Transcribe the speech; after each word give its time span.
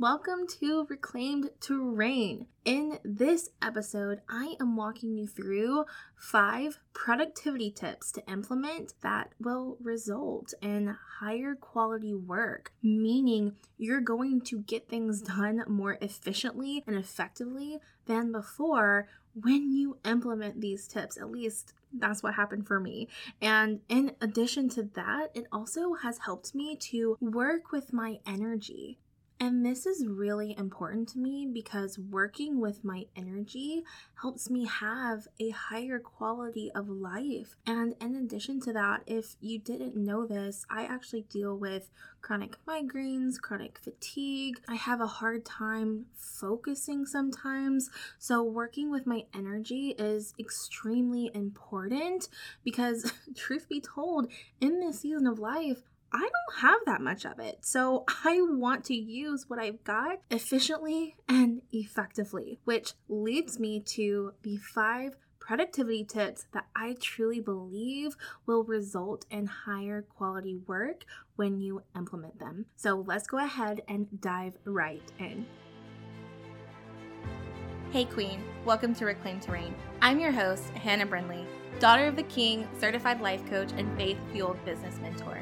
Welcome 0.00 0.46
to 0.60 0.86
Reclaimed 0.88 1.50
to 1.62 1.82
Reign. 1.82 2.46
In 2.64 3.00
this 3.02 3.50
episode, 3.60 4.20
I 4.28 4.54
am 4.60 4.76
walking 4.76 5.16
you 5.16 5.26
through 5.26 5.86
five 6.14 6.78
productivity 6.92 7.72
tips 7.72 8.12
to 8.12 8.30
implement 8.30 8.94
that 9.00 9.32
will 9.40 9.76
result 9.82 10.54
in 10.62 10.96
higher 11.18 11.56
quality 11.56 12.14
work, 12.14 12.70
meaning 12.80 13.56
you're 13.76 14.00
going 14.00 14.40
to 14.42 14.60
get 14.60 14.88
things 14.88 15.20
done 15.20 15.64
more 15.66 15.98
efficiently 16.00 16.84
and 16.86 16.94
effectively 16.94 17.80
than 18.06 18.30
before 18.30 19.08
when 19.34 19.72
you 19.72 19.98
implement 20.04 20.60
these 20.60 20.86
tips. 20.86 21.18
At 21.18 21.32
least 21.32 21.74
that's 21.92 22.22
what 22.22 22.34
happened 22.34 22.68
for 22.68 22.78
me. 22.78 23.08
And 23.42 23.80
in 23.88 24.12
addition 24.20 24.68
to 24.70 24.84
that, 24.94 25.32
it 25.34 25.46
also 25.50 25.94
has 25.94 26.18
helped 26.18 26.54
me 26.54 26.76
to 26.82 27.16
work 27.20 27.72
with 27.72 27.92
my 27.92 28.20
energy. 28.24 29.00
And 29.40 29.64
this 29.64 29.86
is 29.86 30.04
really 30.04 30.56
important 30.58 31.08
to 31.10 31.18
me 31.20 31.46
because 31.46 31.96
working 31.96 32.60
with 32.60 32.82
my 32.84 33.06
energy 33.14 33.84
helps 34.20 34.50
me 34.50 34.66
have 34.66 35.28
a 35.38 35.50
higher 35.50 36.00
quality 36.00 36.72
of 36.74 36.88
life. 36.88 37.54
And 37.64 37.94
in 38.00 38.16
addition 38.16 38.60
to 38.62 38.72
that, 38.72 39.02
if 39.06 39.36
you 39.40 39.60
didn't 39.60 39.94
know 39.94 40.26
this, 40.26 40.66
I 40.68 40.86
actually 40.86 41.22
deal 41.22 41.56
with 41.56 41.88
chronic 42.20 42.56
migraines, 42.66 43.40
chronic 43.40 43.78
fatigue. 43.78 44.60
I 44.68 44.74
have 44.74 45.00
a 45.00 45.06
hard 45.06 45.44
time 45.44 46.06
focusing 46.16 47.06
sometimes. 47.06 47.90
So, 48.18 48.42
working 48.42 48.90
with 48.90 49.06
my 49.06 49.24
energy 49.32 49.94
is 49.98 50.34
extremely 50.40 51.30
important 51.32 52.28
because, 52.64 53.12
truth 53.36 53.68
be 53.68 53.80
told, 53.80 54.32
in 54.60 54.80
this 54.80 55.00
season 55.00 55.28
of 55.28 55.38
life, 55.38 55.82
I 56.12 56.20
don't 56.20 56.60
have 56.62 56.80
that 56.86 57.02
much 57.02 57.26
of 57.26 57.38
it. 57.38 57.58
So 57.60 58.04
I 58.24 58.40
want 58.40 58.84
to 58.86 58.94
use 58.94 59.44
what 59.48 59.58
I've 59.58 59.84
got 59.84 60.20
efficiently 60.30 61.16
and 61.28 61.60
effectively, 61.70 62.60
which 62.64 62.94
leads 63.08 63.58
me 63.58 63.80
to 63.80 64.32
the 64.42 64.56
five 64.56 65.16
productivity 65.38 66.04
tips 66.04 66.46
that 66.52 66.66
I 66.74 66.96
truly 67.00 67.40
believe 67.40 68.16
will 68.46 68.64
result 68.64 69.26
in 69.30 69.46
higher 69.46 70.02
quality 70.02 70.56
work 70.66 71.04
when 71.36 71.60
you 71.60 71.82
implement 71.94 72.38
them. 72.38 72.66
So 72.76 73.04
let's 73.06 73.26
go 73.26 73.38
ahead 73.38 73.82
and 73.86 74.20
dive 74.20 74.56
right 74.64 75.02
in. 75.18 75.46
Hey, 77.90 78.04
Queen, 78.04 78.42
welcome 78.64 78.94
to 78.94 79.06
Reclaimed 79.06 79.42
to 79.42 79.52
Reign. 79.52 79.74
I'm 80.02 80.20
your 80.20 80.32
host, 80.32 80.68
Hannah 80.70 81.06
Brindley, 81.06 81.46
daughter 81.80 82.06
of 82.06 82.16
the 82.16 82.22
King, 82.24 82.68
certified 82.78 83.20
life 83.20 83.44
coach, 83.48 83.72
and 83.76 83.94
faith 83.96 84.18
fueled 84.32 84.62
business 84.64 84.98
mentor. 85.00 85.40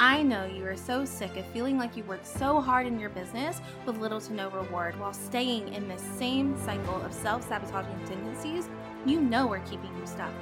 I 0.00 0.22
know 0.22 0.44
you 0.44 0.64
are 0.64 0.76
so 0.76 1.04
sick 1.04 1.36
of 1.36 1.44
feeling 1.46 1.76
like 1.76 1.96
you 1.96 2.04
work 2.04 2.20
so 2.22 2.60
hard 2.60 2.86
in 2.86 3.00
your 3.00 3.10
business 3.10 3.60
with 3.84 3.98
little 3.98 4.20
to 4.20 4.32
no 4.32 4.48
reward 4.50 4.98
while 5.00 5.12
staying 5.12 5.74
in 5.74 5.88
this 5.88 6.02
same 6.16 6.56
cycle 6.64 7.02
of 7.02 7.12
self 7.12 7.48
sabotaging 7.48 8.06
tendencies 8.06 8.68
you 9.04 9.20
know 9.20 9.52
are 9.52 9.58
keeping 9.60 9.90
you 9.98 10.06
stuck. 10.06 10.32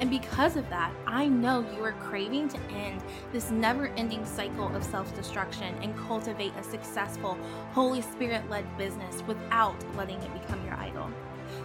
And 0.00 0.10
because 0.10 0.56
of 0.56 0.68
that, 0.70 0.92
I 1.06 1.28
know 1.28 1.64
you 1.76 1.84
are 1.84 1.92
craving 1.92 2.48
to 2.48 2.58
end 2.72 3.00
this 3.32 3.52
never 3.52 3.86
ending 3.96 4.26
cycle 4.26 4.74
of 4.74 4.82
self 4.82 5.14
destruction 5.14 5.76
and 5.80 5.96
cultivate 5.96 6.56
a 6.56 6.64
successful, 6.64 7.38
Holy 7.74 8.02
Spirit 8.02 8.50
led 8.50 8.64
business 8.76 9.22
without 9.28 9.76
letting 9.96 10.20
it 10.20 10.42
become 10.42 10.64
your 10.64 10.74
idol. 10.74 11.08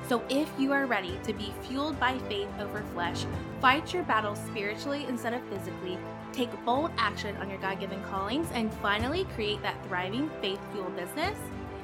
So, 0.08 0.22
if 0.30 0.52
you 0.60 0.72
are 0.72 0.86
ready 0.86 1.20
to 1.24 1.34
be 1.34 1.52
fueled 1.64 2.00
by 2.00 2.20
faith 2.30 2.50
over 2.60 2.84
flesh, 2.94 3.26
fight 3.60 3.92
your 3.92 4.04
battles 4.04 4.40
spiritually 4.46 5.06
instead 5.10 5.34
of 5.34 5.42
physically, 5.50 5.98
take 6.34 6.50
bold 6.66 6.92
action 6.98 7.36
on 7.38 7.50
your 7.50 7.60
God 7.60 7.80
given 7.80 8.04
callings, 8.04 8.48
and 8.54 8.74
finally 8.76 9.26
create 9.36 9.62
that 9.62 9.78
thriving 9.88 10.30
faith 10.42 10.60
fueled 10.72 10.96
business, 10.96 11.38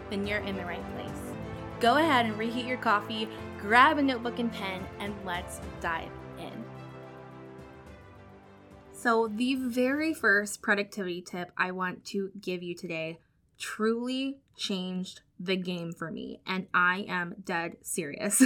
then 0.09 0.25
you're 0.25 0.39
in 0.39 0.57
the 0.57 0.65
right 0.65 0.83
place. 0.95 1.33
Go 1.79 1.97
ahead 1.97 2.25
and 2.25 2.37
reheat 2.37 2.65
your 2.65 2.77
coffee, 2.77 3.29
grab 3.61 3.97
a 3.97 4.01
notebook 4.01 4.39
and 4.39 4.51
pen, 4.51 4.85
and 4.99 5.13
let's 5.25 5.61
dive 5.79 6.11
in. 6.39 6.65
So, 8.91 9.29
the 9.29 9.55
very 9.55 10.13
first 10.13 10.61
productivity 10.61 11.21
tip 11.21 11.51
I 11.57 11.71
want 11.71 12.03
to 12.05 12.31
give 12.41 12.61
you 12.61 12.75
today 12.75 13.19
truly 13.57 14.39
changed 14.57 15.21
the 15.39 15.55
game 15.55 15.93
for 15.93 16.11
me, 16.11 16.41
and 16.45 16.67
I 16.73 17.05
am 17.07 17.35
dead 17.43 17.77
serious. 17.81 18.43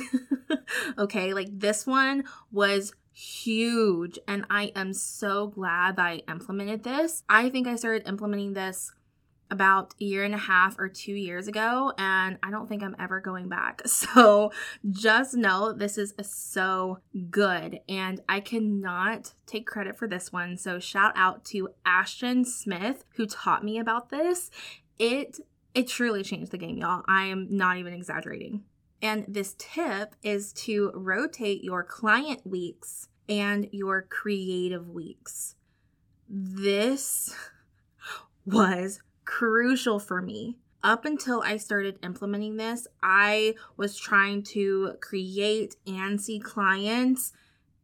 okay, 0.97 1.33
like 1.33 1.47
this 1.51 1.87
one 1.87 2.25
was 2.51 2.93
huge. 3.13 4.19
And 4.27 4.45
I 4.49 4.71
am 4.75 4.93
so 4.93 5.47
glad 5.47 5.95
that 5.95 6.05
I 6.05 6.21
implemented 6.29 6.83
this. 6.83 7.23
I 7.29 7.49
think 7.49 7.67
I 7.67 7.75
started 7.75 8.07
implementing 8.07 8.53
this 8.53 8.91
about 9.53 9.93
a 10.01 10.03
year 10.03 10.23
and 10.23 10.33
a 10.33 10.39
half 10.39 10.79
or 10.79 10.89
two 10.89 11.13
years 11.13 11.47
ago, 11.47 11.93
and 11.97 12.39
I 12.41 12.49
don't 12.49 12.67
think 12.67 12.81
I'm 12.81 12.95
ever 12.99 13.21
going 13.21 13.47
back. 13.47 13.81
So 13.93 14.51
just 14.89 15.35
know 15.35 15.71
this 15.71 15.97
is 15.97 16.13
so 16.21 16.99
good, 17.29 17.79
and 17.87 18.21
I 18.27 18.39
cannot 18.39 19.33
take 19.45 19.67
credit 19.67 19.95
for 19.97 20.07
this 20.07 20.33
one. 20.33 20.57
So 20.57 20.79
shout 20.79 21.13
out 21.15 21.45
to 21.45 21.69
Ashton 21.85 22.43
Smith 22.43 23.05
who 23.15 23.25
taught 23.25 23.63
me 23.63 23.77
about 23.77 24.09
this. 24.09 24.49
It 24.97 25.39
it 25.73 25.87
truly 25.87 26.23
changed 26.23 26.51
the 26.51 26.57
game, 26.57 26.77
y'all. 26.77 27.03
I 27.07 27.25
am 27.25 27.47
not 27.49 27.77
even 27.77 27.93
exaggerating. 27.93 28.63
And 29.03 29.25
this 29.27 29.53
tip 29.57 30.15
is 30.23 30.53
to 30.53 30.91
rotate 30.95 31.61
your 31.61 31.83
client 31.83 32.47
weeks 32.47 33.09
and 33.27 33.67
your 33.73 34.01
creative 34.03 34.87
weeks. 34.89 35.55
This 36.29 37.35
was 38.45 39.01
crucial 39.25 39.99
for 39.99 40.21
me. 40.21 40.57
Up 40.81 41.03
until 41.03 41.41
I 41.41 41.57
started 41.57 41.99
implementing 42.01 42.55
this, 42.55 42.87
I 43.01 43.55
was 43.75 43.97
trying 43.97 44.43
to 44.43 44.93
create 45.01 45.75
and 45.85 46.19
see 46.19 46.39
clients 46.39 47.33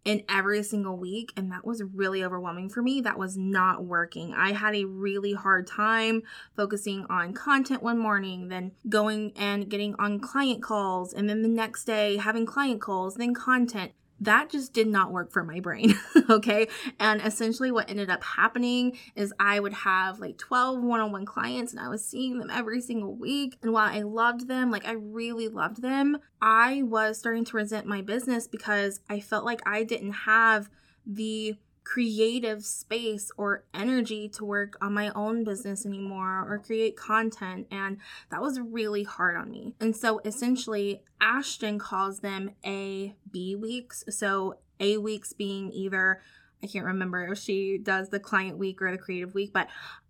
in 0.06 0.24
every 0.30 0.64
single 0.64 0.98
week 0.98 1.32
and 1.36 1.52
that 1.52 1.66
was 1.66 1.84
really 1.84 2.24
overwhelming 2.24 2.70
for 2.70 2.82
me. 2.82 3.02
That 3.02 3.20
was 3.20 3.38
not 3.38 3.84
working. 3.84 4.34
I 4.34 4.54
had 4.54 4.76
a 4.76 4.86
really 4.86 5.34
hard 5.34 5.68
time 5.68 6.24
focusing 6.56 7.06
on 7.10 7.34
content 7.34 7.84
one 7.84 7.98
morning 7.98 8.48
then 8.48 8.72
going 8.88 9.34
and 9.36 9.70
getting 9.70 9.96
on 10.00 10.20
client 10.20 10.64
calls 10.64 11.14
and 11.14 11.30
then 11.30 11.42
the 11.42 11.48
next 11.48 11.86
day 11.86 12.18
having 12.18 12.46
client 12.46 12.82
calls 12.82 13.16
then 13.16 13.34
content 13.34 13.92
that 14.22 14.50
just 14.50 14.74
did 14.74 14.88
not 14.88 15.12
work 15.12 15.32
for 15.32 15.44
my 15.44 15.60
brain. 15.60 15.96
okay. 16.30 16.68
And 17.00 17.22
essentially, 17.22 17.72
what 17.72 17.90
ended 17.90 18.10
up 18.10 18.24
happening 18.24 18.98
is 19.16 19.34
I 19.40 19.60
would 19.60 19.74
have 19.74 20.20
like 20.20 20.38
12 20.38 20.82
one 20.84 21.00
on 21.00 21.12
one 21.12 21.26
clients 21.26 21.72
and 21.72 21.80
I 21.80 21.88
was 21.88 22.06
seeing 22.06 22.40
them 22.40 22.50
every 22.50 22.82
single 22.82 23.16
week. 23.16 23.58
And 23.62 23.72
while 23.72 23.90
I 23.90 24.02
loved 24.02 24.48
them, 24.48 24.72
like 24.72 24.86
I 24.86 24.94
really 24.94 25.48
loved 25.48 25.82
them, 25.82 26.18
I 26.42 26.84
was 26.84 27.18
starting 27.18 27.46
to 27.46 27.58
resent 27.58 27.86
my 27.86 28.02
business 28.02 28.48
because 28.48 29.00
I 29.10 29.20
felt 29.20 29.46
like 29.46 29.62
I 29.66 29.84
didn't 29.84 30.14
have 30.14 30.70
the 31.06 31.56
creative 31.84 32.64
space 32.64 33.32
or 33.38 33.64
energy 33.74 34.30
to 34.30 34.46
work 34.46 34.78
on 34.82 34.94
my 34.94 35.10
own 35.16 35.44
business 35.44 35.86
anymore 35.86 36.46
or 36.48 36.60
create 36.60 36.96
content. 36.96 37.68
And 37.72 37.98
that 38.30 38.42
was 38.42 38.60
really 38.60 39.04
hard 39.04 39.36
on 39.36 39.50
me. 39.50 39.74
And 39.80 39.96
so 39.96 40.22
essentially, 40.24 41.04
Ashton 41.20 41.80
calls 41.80 42.20
them 42.20 42.52
A 42.66 43.16
B 43.32 43.56
weeks. 43.56 44.04
So 44.10 44.60
A 44.80 44.98
weeks 44.98 45.34
being 45.34 45.72
either, 45.72 46.22
I 46.62 46.68
can't 46.68 46.86
remember 46.86 47.32
if 47.32 47.40
she 47.40 47.78
does 47.78 48.10
the 48.10 48.20
client 48.20 48.58
week 48.58 48.82
or 48.82 48.92
the 48.92 48.98
creative 48.98 49.34
week, 49.34 49.52
but 49.54 49.68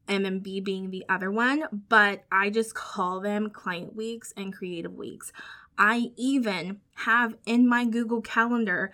and 0.08 0.26
then 0.26 0.40
B 0.40 0.60
being 0.60 0.90
the 0.90 1.06
other 1.08 1.30
one, 1.32 1.66
but 1.88 2.24
I 2.32 2.50
just 2.50 2.74
call 2.74 3.20
them 3.20 3.52
client 3.52 3.96
weeks 3.96 4.34
and 4.36 4.52
creative 4.52 4.96
weeks. 4.96 5.32
I 5.78 6.12
even 6.18 6.82
have 6.96 7.36
in 7.46 7.70
my 7.70 7.86
Google 7.86 8.22
Calendar 8.22 8.92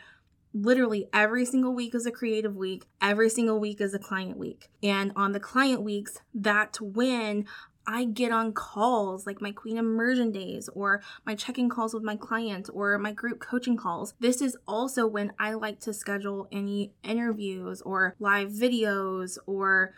literally 0.55 1.09
every 1.11 1.45
single 1.45 1.73
week 1.73 1.93
is 1.93 2.05
a 2.05 2.11
creative 2.11 2.55
week, 2.55 2.85
every 3.01 3.29
single 3.29 3.59
week 3.59 3.81
is 3.81 3.93
a 3.93 3.99
client 3.99 4.37
week. 4.37 4.69
And 4.81 5.11
on 5.15 5.33
the 5.33 5.39
client 5.39 5.83
weeks, 5.83 6.19
that's 6.33 6.79
when 6.79 7.45
I 7.85 8.05
get 8.05 8.31
on 8.31 8.53
calls 8.53 9.27
like 9.27 9.41
my 9.41 9.51
Queen 9.51 9.77
Immersion 9.77 10.31
days 10.31 10.69
or 10.69 11.03
my 11.25 11.35
check 11.35 11.59
in 11.59 11.69
calls 11.69 11.93
with 11.93 12.03
my 12.03 12.15
clients 12.15 12.69
or 12.69 12.97
my 12.97 13.11
group 13.11 13.39
coaching 13.39 13.77
calls. 13.77 14.15
This 14.19 14.41
is 14.41 14.57
also 14.67 15.05
when 15.05 15.33
I 15.37 15.53
like 15.53 15.81
to 15.81 15.93
schedule 15.93 16.47
any 16.51 16.93
interviews 17.03 17.81
or 17.81 18.15
live 18.19 18.49
videos 18.49 19.37
or 19.45 19.93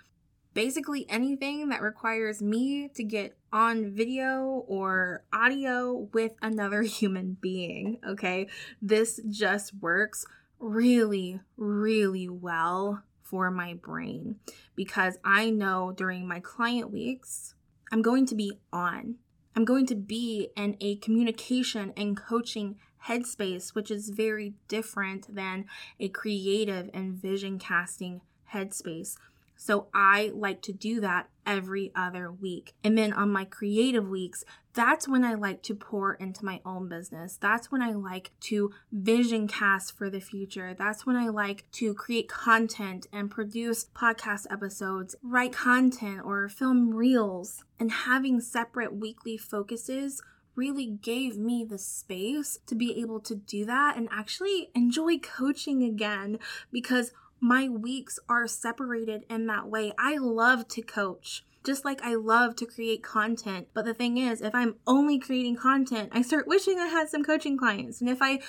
basically 0.53 1.05
anything 1.07 1.69
that 1.69 1.83
requires 1.83 2.41
me 2.41 2.89
to 2.95 3.03
get 3.03 3.37
on 3.53 3.93
video 3.93 4.65
or 4.67 5.23
audio 5.31 6.09
with 6.13 6.33
another 6.41 6.81
human 6.81 7.37
being. 7.39 7.99
Okay, 8.05 8.47
this 8.81 9.21
just 9.29 9.71
works 9.75 10.25
really, 10.59 11.39
really 11.55 12.29
well 12.29 13.03
for 13.21 13.51
my 13.51 13.73
brain 13.73 14.37
because 14.75 15.17
I 15.23 15.49
know 15.49 15.93
during 15.95 16.27
my 16.27 16.39
client 16.39 16.91
weeks, 16.91 17.55
I'm 17.91 18.01
going 18.01 18.25
to 18.27 18.35
be 18.35 18.59
on. 18.71 19.15
I'm 19.55 19.65
going 19.65 19.85
to 19.87 19.95
be 19.95 20.49
in 20.55 20.77
a 20.79 20.97
communication 20.97 21.93
and 21.97 22.15
coaching 22.15 22.77
headspace, 23.07 23.73
which 23.73 23.89
is 23.89 24.09
very 24.09 24.53
different 24.67 25.33
than 25.33 25.65
a 25.99 26.09
creative 26.09 26.89
and 26.93 27.13
vision 27.13 27.57
casting 27.57 28.21
headspace. 28.53 29.15
So 29.57 29.87
I 29.93 30.31
like 30.33 30.61
to 30.63 30.71
do 30.71 31.01
that 31.01 31.29
every 31.45 31.91
other 31.95 32.31
week. 32.31 32.73
And 32.83 32.97
then 32.97 33.11
on 33.13 33.31
my 33.31 33.45
creative 33.45 34.07
weeks, 34.07 34.43
that's 34.73 35.07
when 35.07 35.23
I 35.23 35.33
like 35.33 35.63
to 35.63 35.75
pour 35.75 36.13
into 36.13 36.45
my 36.45 36.61
own 36.63 36.87
business. 36.87 37.37
That's 37.41 37.71
when 37.71 37.81
I 37.81 37.93
like 37.93 38.31
to 38.41 38.71
vision 38.91 39.47
cast 39.47 39.97
for 39.97 40.09
the 40.09 40.19
future. 40.19 40.75
That's 40.77 41.05
when 41.05 41.15
I 41.15 41.29
like 41.29 41.65
to 41.73 41.95
create 41.95 42.29
content 42.29 43.07
and 43.11 43.31
produce 43.31 43.85
podcast 43.95 44.45
episodes, 44.51 45.15
write 45.23 45.53
content, 45.53 46.21
or 46.23 46.47
film 46.47 46.93
reels. 46.93 47.63
And 47.79 47.91
having 47.91 48.39
separate 48.39 48.95
weekly 48.95 49.37
focuses 49.37 50.21
really 50.55 50.87
gave 50.87 51.37
me 51.37 51.63
the 51.63 51.77
space 51.77 52.59
to 52.65 52.75
be 52.75 52.99
able 52.99 53.19
to 53.21 53.35
do 53.35 53.63
that 53.65 53.95
and 53.95 54.09
actually 54.11 54.69
enjoy 54.75 55.17
coaching 55.19 55.83
again 55.83 56.39
because 56.71 57.11
my 57.39 57.69
weeks 57.69 58.19
are 58.27 58.47
separated 58.47 59.23
in 59.29 59.47
that 59.47 59.67
way. 59.67 59.93
I 59.97 60.17
love 60.17 60.67
to 60.69 60.81
coach 60.81 61.43
just 61.67 61.83
like 61.83 62.01
I 62.01 62.15
love 62.15 62.55
to 62.55 62.65
create 62.65 63.03
content. 63.03 63.67
But 63.73 63.83
the 63.83 63.93
thing 63.93 64.17
is, 64.17 64.41
if 64.41 64.55
I'm 64.55 64.75
only 64.87 65.19
creating 65.19 65.57
content, 65.57 66.09
I 66.13 66.21
start 66.21 66.47
wishing 66.47 66.79
I 66.79 66.87
had 66.87 67.09
some 67.09 67.25
coaching 67.25 67.57
clients. 67.57 67.99
And 67.99 68.09
if 68.09 68.19
I 68.21 68.39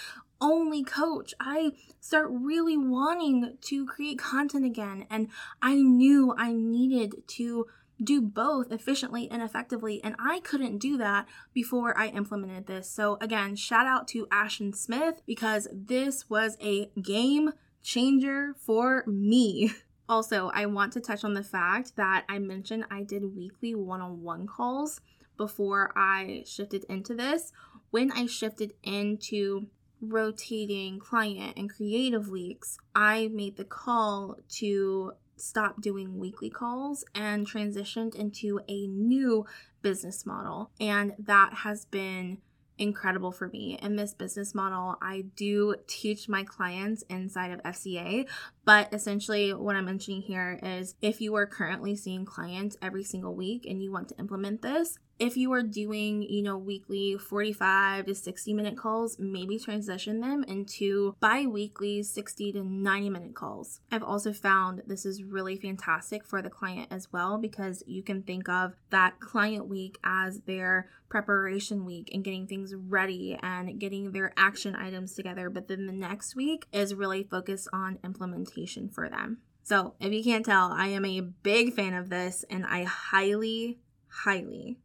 only 0.40 0.84
coach, 0.84 1.34
I 1.40 1.72
start 2.00 2.28
really 2.30 2.76
wanting 2.76 3.58
to 3.60 3.86
create 3.86 4.20
content 4.20 4.64
again. 4.64 5.04
And 5.10 5.30
I 5.60 5.74
knew 5.74 6.32
I 6.38 6.52
needed 6.52 7.26
to 7.26 7.66
do 8.02 8.22
both 8.22 8.70
efficiently 8.70 9.28
and 9.28 9.42
effectively. 9.42 10.00
And 10.04 10.14
I 10.20 10.38
couldn't 10.38 10.78
do 10.78 10.96
that 10.98 11.26
before 11.52 11.98
I 11.98 12.08
implemented 12.08 12.68
this. 12.68 12.88
So, 12.88 13.18
again, 13.20 13.56
shout 13.56 13.86
out 13.86 14.06
to 14.08 14.28
Ashton 14.30 14.72
Smith 14.72 15.22
because 15.26 15.66
this 15.72 16.30
was 16.30 16.56
a 16.62 16.90
game 17.02 17.50
changer 17.82 18.54
for 18.58 19.04
me. 19.06 19.72
Also, 20.10 20.50
I 20.54 20.64
want 20.64 20.94
to 20.94 21.02
touch 21.02 21.22
on 21.22 21.34
the 21.34 21.44
fact 21.44 21.96
that 21.96 22.24
I 22.30 22.38
mentioned 22.38 22.86
I 22.90 23.02
did 23.02 23.36
weekly 23.36 23.74
one 23.74 24.00
on 24.00 24.22
one 24.22 24.46
calls 24.46 25.02
before 25.36 25.92
I 25.94 26.44
shifted 26.46 26.84
into 26.84 27.14
this. 27.14 27.52
When 27.90 28.10
I 28.12 28.24
shifted 28.24 28.72
into 28.82 29.66
rotating 30.00 30.98
client 30.98 31.58
and 31.58 31.68
creative 31.68 32.30
weeks, 32.30 32.78
I 32.94 33.28
made 33.28 33.58
the 33.58 33.64
call 33.64 34.38
to 34.56 35.12
stop 35.36 35.80
doing 35.80 36.18
weekly 36.18 36.50
calls 36.50 37.04
and 37.14 37.46
transitioned 37.46 38.14
into 38.14 38.60
a 38.68 38.86
new 38.86 39.46
business 39.82 40.26
model. 40.26 40.70
And 40.80 41.14
that 41.18 41.54
has 41.54 41.84
been 41.84 42.38
incredible 42.78 43.32
for 43.32 43.48
me. 43.48 43.78
In 43.82 43.96
this 43.96 44.14
business 44.14 44.54
model, 44.54 44.96
I 45.02 45.24
do 45.36 45.74
teach 45.86 46.28
my 46.28 46.44
clients 46.44 47.02
inside 47.10 47.50
of 47.50 47.62
FCA, 47.62 48.28
but 48.64 48.92
essentially 48.92 49.52
what 49.52 49.76
I'm 49.76 49.84
mentioning 49.84 50.22
here 50.22 50.58
is 50.62 50.94
if 51.02 51.20
you 51.20 51.34
are 51.34 51.46
currently 51.46 51.96
seeing 51.96 52.24
clients 52.24 52.76
every 52.80 53.04
single 53.04 53.34
week 53.34 53.66
and 53.66 53.82
you 53.82 53.92
want 53.92 54.08
to 54.08 54.18
implement 54.18 54.62
this, 54.62 54.98
if 55.18 55.36
you 55.36 55.52
are 55.52 55.62
doing, 55.62 56.22
you 56.22 56.42
know, 56.42 56.56
weekly 56.56 57.16
45 57.16 58.06
to 58.06 58.14
60 58.14 58.54
minute 58.54 58.76
calls, 58.76 59.18
maybe 59.18 59.58
transition 59.58 60.20
them 60.20 60.44
into 60.44 61.16
bi 61.20 61.46
weekly 61.46 62.02
60 62.02 62.52
to 62.52 62.62
90 62.62 63.10
minute 63.10 63.34
calls. 63.34 63.80
I've 63.90 64.02
also 64.02 64.32
found 64.32 64.82
this 64.86 65.04
is 65.04 65.24
really 65.24 65.56
fantastic 65.56 66.24
for 66.24 66.40
the 66.40 66.50
client 66.50 66.88
as 66.90 67.12
well 67.12 67.38
because 67.38 67.82
you 67.86 68.02
can 68.02 68.22
think 68.22 68.48
of 68.48 68.74
that 68.90 69.20
client 69.20 69.68
week 69.68 69.98
as 70.04 70.40
their 70.42 70.88
preparation 71.08 71.84
week 71.84 72.10
and 72.12 72.22
getting 72.22 72.46
things 72.46 72.74
ready 72.74 73.38
and 73.42 73.80
getting 73.80 74.12
their 74.12 74.32
action 74.36 74.76
items 74.76 75.14
together. 75.14 75.50
But 75.50 75.68
then 75.68 75.86
the 75.86 75.92
next 75.92 76.36
week 76.36 76.66
is 76.72 76.94
really 76.94 77.24
focused 77.24 77.68
on 77.72 77.98
implementation 78.04 78.88
for 78.88 79.08
them. 79.08 79.38
So, 79.64 79.94
if 80.00 80.12
you 80.12 80.24
can't 80.24 80.46
tell, 80.46 80.72
I 80.72 80.86
am 80.86 81.04
a 81.04 81.20
big 81.20 81.74
fan 81.74 81.92
of 81.92 82.08
this 82.08 82.42
and 82.48 82.64
I 82.64 82.84
highly, 82.84 83.80
highly 84.08 84.78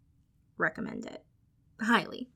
recommend 0.57 1.05
it 1.05 1.23
highly. 1.81 2.29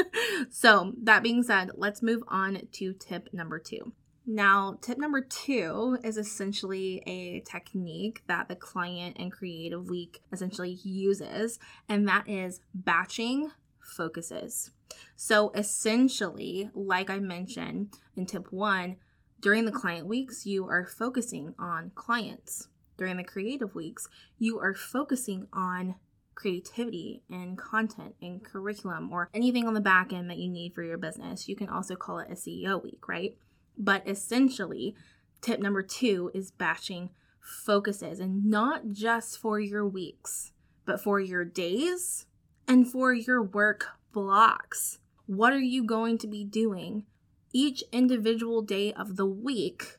so, 0.50 0.92
that 1.02 1.22
being 1.22 1.42
said, 1.42 1.72
let's 1.74 2.02
move 2.02 2.22
on 2.28 2.60
to 2.72 2.92
tip 2.92 3.28
number 3.32 3.58
two. 3.58 3.92
Now, 4.24 4.78
tip 4.80 4.98
number 4.98 5.20
two 5.20 5.98
is 6.04 6.16
essentially 6.16 7.02
a 7.06 7.40
technique 7.40 8.22
that 8.28 8.48
the 8.48 8.54
client 8.54 9.16
and 9.18 9.32
creative 9.32 9.88
week 9.88 10.22
essentially 10.32 10.78
uses, 10.84 11.58
and 11.88 12.06
that 12.06 12.28
is 12.28 12.60
batching 12.72 13.50
focuses. 13.80 14.70
So, 15.16 15.50
essentially, 15.54 16.70
like 16.74 17.10
I 17.10 17.18
mentioned 17.18 17.98
in 18.16 18.26
tip 18.26 18.52
one, 18.52 18.96
during 19.40 19.64
the 19.64 19.72
client 19.72 20.06
weeks, 20.06 20.46
you 20.46 20.68
are 20.68 20.86
focusing 20.86 21.54
on 21.58 21.90
clients. 21.96 22.68
During 22.96 23.16
the 23.16 23.24
creative 23.24 23.74
weeks, 23.74 24.06
you 24.38 24.60
are 24.60 24.74
focusing 24.74 25.48
on 25.52 25.96
creativity 26.34 27.22
and 27.30 27.58
content 27.58 28.14
and 28.20 28.42
curriculum 28.44 29.12
or 29.12 29.28
anything 29.34 29.66
on 29.66 29.74
the 29.74 29.80
back 29.80 30.12
end 30.12 30.30
that 30.30 30.38
you 30.38 30.48
need 30.48 30.74
for 30.74 30.82
your 30.82 30.98
business. 30.98 31.48
You 31.48 31.56
can 31.56 31.68
also 31.68 31.96
call 31.96 32.18
it 32.18 32.30
a 32.30 32.34
CEO 32.34 32.82
week, 32.82 33.08
right? 33.08 33.36
But 33.76 34.08
essentially, 34.08 34.94
tip 35.40 35.60
number 35.60 35.82
two 35.82 36.30
is 36.34 36.50
batching 36.50 37.10
focuses 37.40 38.20
and 38.20 38.46
not 38.46 38.90
just 38.92 39.38
for 39.38 39.58
your 39.58 39.86
weeks, 39.86 40.52
but 40.84 41.00
for 41.00 41.20
your 41.20 41.44
days 41.44 42.26
and 42.68 42.90
for 42.90 43.12
your 43.12 43.42
work 43.42 43.88
blocks. 44.12 44.98
What 45.26 45.52
are 45.52 45.60
you 45.60 45.84
going 45.84 46.18
to 46.18 46.26
be 46.26 46.44
doing 46.44 47.04
each 47.52 47.82
individual 47.92 48.62
day 48.62 48.92
of 48.92 49.16
the 49.16 49.26
week 49.26 49.98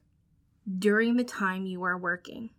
during 0.80 1.18
the 1.18 1.24
time 1.24 1.66
you 1.66 1.84
are 1.84 1.98
working? 1.98 2.52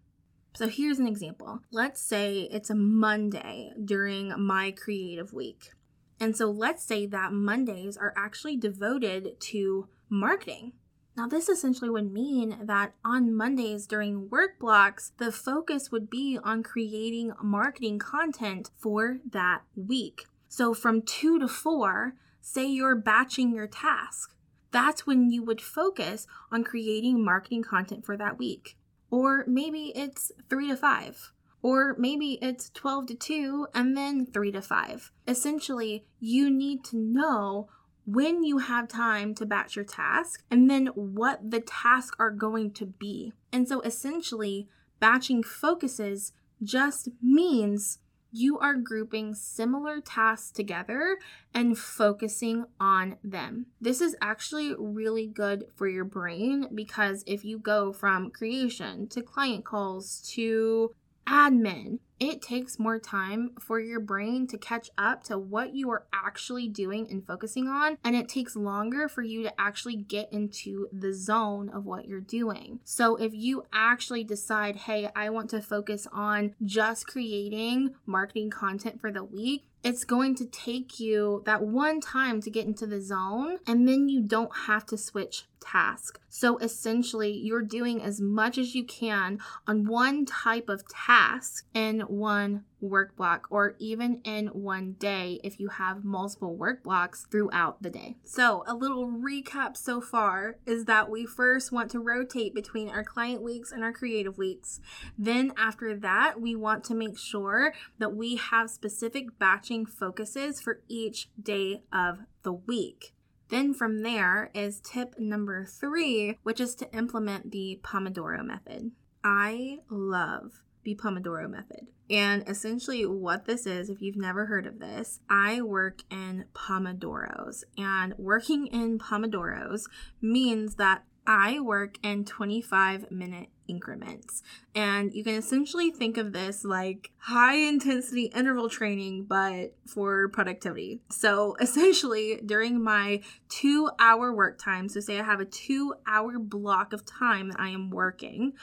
So 0.57 0.69
here's 0.69 1.01
an 1.01 1.09
example. 1.09 1.61
Let's 1.73 2.01
say 2.01 2.49
it's 2.51 2.71
a 2.71 2.77
Monday 2.77 3.73
during 3.85 4.33
my 4.41 4.71
creative 4.71 5.33
week. 5.33 5.73
And 6.21 6.37
so 6.37 6.49
let's 6.51 6.85
say 6.85 7.07
that 7.07 7.33
Mondays 7.33 7.97
are 7.97 8.15
actually 8.17 8.57
devoted 8.57 9.41
to 9.41 9.89
marketing. 10.09 10.73
Now, 11.17 11.27
this 11.29 11.49
essentially 11.49 11.91
would 11.91 12.13
mean 12.13 12.57
that 12.63 12.95
on 13.05 13.35
Mondays 13.35 13.87
during 13.87 14.31
work 14.31 14.59
blocks, 14.59 15.13
the 15.19 15.31
focus 15.31 15.91
would 15.93 16.09
be 16.09 16.39
on 16.43 16.63
creating 16.63 17.33
marketing 17.43 17.99
content 17.99 18.71
for 18.79 19.19
that 19.31 19.63
week. 19.77 20.27
So, 20.49 20.75
from 20.75 21.03
two 21.03 21.39
to 21.39 21.49
four, 21.49 22.15
say 22.41 22.67
you're 22.67 22.97
batching 22.97 23.55
your 23.55 23.69
task. 23.69 24.35
That's 24.73 25.07
when 25.07 25.31
you 25.31 25.45
would 25.45 25.61
focus 25.61 26.27
on 26.51 26.65
creating 26.65 27.25
marketing 27.25 27.63
content 27.63 28.05
for 28.05 28.17
that 28.17 28.39
week. 28.39 28.77
Or 29.15 29.45
maybe 29.47 29.93
it's 29.95 30.33
three 30.51 30.67
to 30.71 30.77
five. 30.77 31.31
Or 31.63 31.95
maybe 31.97 32.37
it's 32.43 32.69
12 32.71 33.07
to 33.07 33.15
2 33.15 33.67
and 33.73 33.97
then 33.97 34.27
3 34.27 34.51
to 34.51 34.61
5. 34.61 35.13
Essentially, 35.29 36.05
you 36.19 36.51
need 36.51 36.83
to 36.87 36.97
know 36.97 37.69
when 38.07 38.43
you 38.43 38.59
have 38.59 38.89
time 38.89 39.33
to 39.37 39.47
batch 39.47 39.77
your 39.77 39.85
task 39.85 40.43
and 40.51 40.69
then 40.69 40.89
what 40.89 41.49
the 41.49 41.61
tasks 41.61 42.17
are 42.19 42.33
going 42.33 42.73
to 42.73 42.87
be. 42.87 43.33
And 43.53 43.69
so 43.69 43.81
essentially, 43.83 44.69
batching 44.99 45.45
focuses 45.45 46.33
just 46.61 47.09
means 47.23 48.01
you 48.35 48.59
are 48.59 48.75
grouping 48.75 49.33
similar 49.33 50.01
tasks 50.01 50.51
together 50.51 51.19
and 51.55 51.79
focusing 51.79 52.65
on 52.81 53.17
them. 53.23 53.67
This 53.81 54.01
is 54.01 54.17
actually 54.21 54.75
really 54.77 55.29
good 55.29 55.67
for 55.77 55.87
your 55.87 56.05
brain 56.05 56.67
because 56.75 57.23
if 57.29 57.45
you 57.45 57.61
go 57.61 57.93
from 57.93 58.31
creation 58.31 59.07
to 59.11 59.23
client 59.23 59.65
calls 59.65 60.21
to 60.35 60.91
admin 61.27 61.99
it 62.21 62.41
takes 62.41 62.79
more 62.79 62.99
time 62.99 63.51
for 63.59 63.81
your 63.81 64.01
brain 64.01 64.47
to 64.47 64.57
catch 64.57 64.89
up 64.97 65.25
to 65.25 65.37
what 65.37 65.75
you 65.75 65.91
are 65.91 66.07
actually 66.13 66.69
doing 66.69 67.07
and 67.11 67.27
focusing 67.27 67.67
on, 67.67 67.99
and 68.05 68.15
it 68.15 68.29
takes 68.29 68.55
longer 68.55 69.09
for 69.09 69.23
you 69.23 69.43
to 69.43 69.61
actually 69.61 69.97
get 69.97 70.33
into 70.33 70.89
the 70.93 71.13
zone 71.13 71.69
of 71.69 71.85
what 71.85 72.07
you're 72.07 72.21
doing. 72.21 72.81
So, 72.85 73.17
if 73.17 73.35
you 73.35 73.65
actually 73.73 74.25
decide, 74.25 74.77
hey, 74.77 75.11
I 75.17 75.31
want 75.31 75.51
to 75.51 75.61
focus 75.61 76.07
on 76.13 76.55
just 76.65 77.07
creating 77.07 77.95
marketing 78.07 78.51
content 78.51 79.01
for 79.01 79.11
the 79.11 79.25
week, 79.25 79.65
it's 79.83 80.05
going 80.05 80.35
to 80.37 80.47
take 80.47 80.99
you 80.99 81.43
that 81.45 81.63
one 81.63 82.01
time 82.01 82.41
to 82.43 82.51
get 82.51 82.67
into 82.67 82.87
the 82.87 83.03
zone, 83.03 83.59
and 83.67 83.87
then 83.87 84.09
you 84.09 84.23
don't 84.23 84.57
have 84.67 84.87
to 84.87 84.97
switch 84.97 85.45
task. 85.61 86.21
So 86.37 86.59
essentially, 86.59 87.31
you're 87.31 87.63
doing 87.63 88.03
as 88.03 88.21
much 88.21 88.59
as 88.59 88.75
you 88.75 88.83
can 88.83 89.39
on 89.69 89.87
one 89.87 90.27
type 90.27 90.69
of 90.69 90.83
task 90.89 91.65
in 91.73 92.01
one 92.01 92.65
work 92.81 93.15
block 93.15 93.47
or 93.51 93.77
even 93.79 94.21
in 94.25 94.49
one 94.49 94.97
day 94.99 95.39
if 95.45 95.61
you 95.61 95.69
have 95.69 96.05
multiple 96.05 96.57
work 96.57 96.83
blocks 96.83 97.25
throughout 97.31 97.85
the 97.85 97.89
day. 97.89 98.17
So, 98.25 98.65
a 98.67 98.75
little 98.75 99.07
recap 99.07 99.77
so 99.77 100.01
far 100.01 100.57
is 100.67 100.87
that 100.87 101.09
we 101.09 101.25
first 101.25 101.71
want 101.71 101.89
to 101.93 102.01
rotate 102.01 102.53
between 102.53 102.89
our 102.89 103.05
client 103.05 103.41
weeks 103.41 103.71
and 103.71 103.85
our 103.85 103.93
creative 103.93 104.37
weeks. 104.37 104.81
Then, 105.17 105.53
after 105.57 105.97
that, 105.97 106.41
we 106.41 106.57
want 106.57 106.83
to 106.87 106.97
make 106.97 107.17
sure 107.17 107.75
that 108.01 108.17
we 108.17 108.35
have 108.35 108.71
specific 108.71 109.39
batching 109.39 109.87
focuses 109.87 110.61
for 110.61 110.81
each 110.89 111.29
day 111.41 111.85
of 111.93 112.19
the 112.43 112.55
week. 112.55 113.15
Then 113.55 113.73
from 113.73 114.03
there 114.03 114.51
is 114.53 114.81
tip 114.81 115.15
number 115.17 115.65
three, 115.65 116.39
which 116.43 116.59
is 116.59 116.75
to 116.75 116.93
implement 116.93 117.53
the 117.53 117.79
Pomodoro 117.85 118.45
method. 118.45 118.91
I 119.23 119.79
love 119.89 120.63
the 120.83 120.97
Pomodoro 120.97 121.49
method. 121.49 121.87
And 122.11 122.43
essentially, 122.49 123.07
what 123.07 123.45
this 123.45 123.65
is, 123.65 123.89
if 123.89 124.03
you've 124.03 124.17
never 124.17 124.47
heard 124.47 124.67
of 124.67 124.81
this, 124.81 125.21
I 125.31 125.63
work 125.63 126.01
in 126.11 126.47
Pomodoros. 126.53 127.63
And 127.79 128.15
working 128.19 128.67
in 128.67 128.99
Pomodoros 128.99 129.83
means 130.21 130.75
that 130.75 131.05
I 131.25 131.61
work 131.61 131.99
in 132.03 132.25
25 132.25 133.13
minute 133.13 133.51
increments. 133.69 134.43
And 134.75 135.13
you 135.13 135.25
can 135.25 135.35
essentially 135.35 135.91
think 135.91 136.17
of 136.17 136.33
this 136.33 136.65
like 136.65 137.11
high 137.19 137.57
intensity 137.57 138.25
interval 138.35 138.69
training, 138.69 139.25
but 139.25 139.75
for 139.87 140.29
productivity. 140.29 141.01
So 141.11 141.57
essentially, 141.61 142.41
during 142.45 142.83
my 142.83 143.21
two 143.49 143.91
hour 143.99 144.33
work 144.33 144.59
time, 144.59 144.89
so 144.89 145.01
say 145.01 145.19
I 145.19 145.25
have 145.25 145.41
a 145.41 145.45
two 145.45 145.95
hour 146.07 146.39
block 146.39 146.93
of 146.93 147.05
time 147.05 147.51
that 147.51 147.61
I 147.61 147.69
am 147.71 147.91
working, 147.91 148.55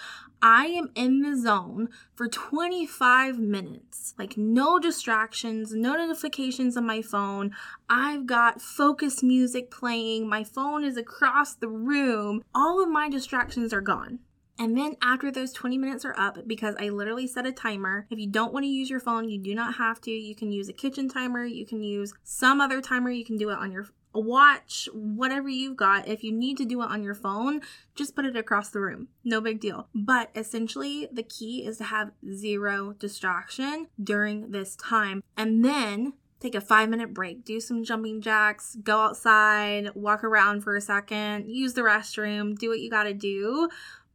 I 0.41 0.65
am 0.67 0.89
in 0.95 1.21
the 1.21 1.37
zone 1.37 1.89
for 2.15 2.27
25 2.27 3.37
minutes. 3.37 4.15
Like, 4.17 4.37
no 4.37 4.79
distractions, 4.79 5.71
no 5.71 5.95
notifications 5.95 6.75
on 6.75 6.85
my 6.85 7.03
phone. 7.03 7.51
I've 7.89 8.25
got 8.25 8.59
focus 8.59 9.21
music 9.21 9.69
playing. 9.69 10.27
My 10.27 10.43
phone 10.43 10.83
is 10.83 10.97
across 10.97 11.53
the 11.53 11.67
room. 11.67 12.43
All 12.55 12.81
of 12.81 12.89
my 12.89 13.07
distractions 13.07 13.71
are 13.71 13.81
gone. 13.81 14.19
And 14.59 14.77
then 14.77 14.95
after 15.01 15.31
those 15.31 15.53
20 15.53 15.77
minutes 15.77 16.05
are 16.05 16.17
up, 16.17 16.47
because 16.47 16.75
I 16.79 16.89
literally 16.89 17.27
set 17.27 17.47
a 17.47 17.51
timer, 17.51 18.05
if 18.09 18.19
you 18.19 18.27
don't 18.27 18.53
want 18.53 18.63
to 18.63 18.69
use 18.69 18.89
your 18.89 18.99
phone, 18.99 19.27
you 19.27 19.39
do 19.39 19.55
not 19.55 19.75
have 19.75 19.99
to. 20.01 20.11
You 20.11 20.35
can 20.35 20.51
use 20.51 20.69
a 20.69 20.73
kitchen 20.73 21.09
timer, 21.09 21.45
you 21.45 21.65
can 21.65 21.81
use 21.81 22.13
some 22.23 22.61
other 22.61 22.81
timer, 22.81 23.09
you 23.09 23.25
can 23.25 23.37
do 23.37 23.49
it 23.49 23.57
on 23.57 23.71
your 23.71 23.87
watch, 24.13 24.89
whatever 24.93 25.49
you've 25.49 25.77
got. 25.77 26.07
If 26.07 26.23
you 26.23 26.31
need 26.31 26.57
to 26.57 26.65
do 26.65 26.81
it 26.81 26.89
on 26.89 27.03
your 27.03 27.15
phone, 27.15 27.61
just 27.95 28.15
put 28.15 28.25
it 28.25 28.35
across 28.35 28.69
the 28.69 28.81
room. 28.81 29.07
No 29.23 29.41
big 29.41 29.59
deal. 29.59 29.87
But 29.95 30.31
essentially, 30.35 31.07
the 31.11 31.23
key 31.23 31.65
is 31.65 31.77
to 31.77 31.85
have 31.85 32.11
zero 32.33 32.93
distraction 32.99 33.87
during 34.01 34.51
this 34.51 34.75
time. 34.75 35.23
And 35.37 35.63
then 35.63 36.13
take 36.39 36.55
a 36.55 36.61
five 36.61 36.89
minute 36.89 37.13
break, 37.13 37.45
do 37.45 37.59
some 37.59 37.83
jumping 37.83 38.19
jacks, 38.19 38.75
go 38.83 38.99
outside, 38.99 39.89
walk 39.93 40.23
around 40.23 40.61
for 40.61 40.75
a 40.75 40.81
second, 40.81 41.49
use 41.49 41.73
the 41.73 41.81
restroom, 41.81 42.57
do 42.57 42.69
what 42.69 42.79
you 42.79 42.89
gotta 42.89 43.13
do 43.13 43.69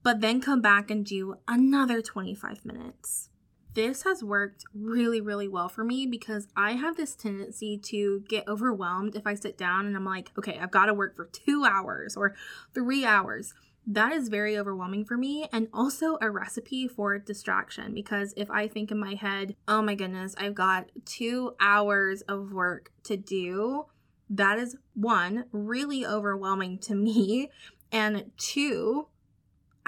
but 0.07 0.21
then 0.21 0.41
come 0.41 0.61
back 0.61 0.89
and 0.89 1.05
do 1.05 1.35
another 1.49 2.01
25 2.01 2.65
minutes. 2.65 3.29
This 3.75 4.05
has 4.05 4.23
worked 4.23 4.63
really, 4.73 5.21
really 5.21 5.49
well 5.49 5.69
for 5.69 5.83
me 5.83 6.07
because 6.07 6.47
I 6.57 6.75
have 6.75 6.97
this 6.97 7.17
tendency 7.17 7.77
to 7.87 8.23
get 8.29 8.47
overwhelmed 8.47 9.17
if 9.17 9.27
I 9.27 9.35
sit 9.35 9.59
down 9.59 9.85
and 9.85 9.97
I'm 9.97 10.05
like, 10.05 10.31
okay, 10.39 10.61
I've 10.63 10.71
got 10.71 10.87
to 10.87 10.95
work 10.95 11.17
for 11.17 11.25
two 11.25 11.65
hours 11.65 12.17
or 12.17 12.37
three 12.73 13.05
hours. 13.05 13.53
That 13.85 14.13
is 14.13 14.29
very 14.29 14.57
overwhelming 14.57 15.07
for 15.07 15.17
me 15.17 15.49
and 15.53 15.67
also 15.75 16.19
a 16.21 16.31
recipe 16.31 16.87
for 16.87 17.19
distraction 17.19 17.93
because 17.93 18.33
if 18.37 18.49
I 18.49 18.69
think 18.69 18.93
in 18.93 19.01
my 19.01 19.15
head, 19.15 19.57
oh 19.67 19.83
my 19.83 19.97
goodness, 19.97 20.37
I've 20.39 20.55
got 20.55 20.93
two 21.05 21.57
hours 21.59 22.23
of 22.29 22.53
work 22.53 22.93
to 23.03 23.17
do, 23.17 23.87
that 24.31 24.61
is 24.61 24.77
one, 24.95 25.47
really 25.51 26.07
overwhelming 26.07 26.79
to 26.83 26.95
me. 26.95 27.51
And 27.91 28.31
two, 28.37 29.09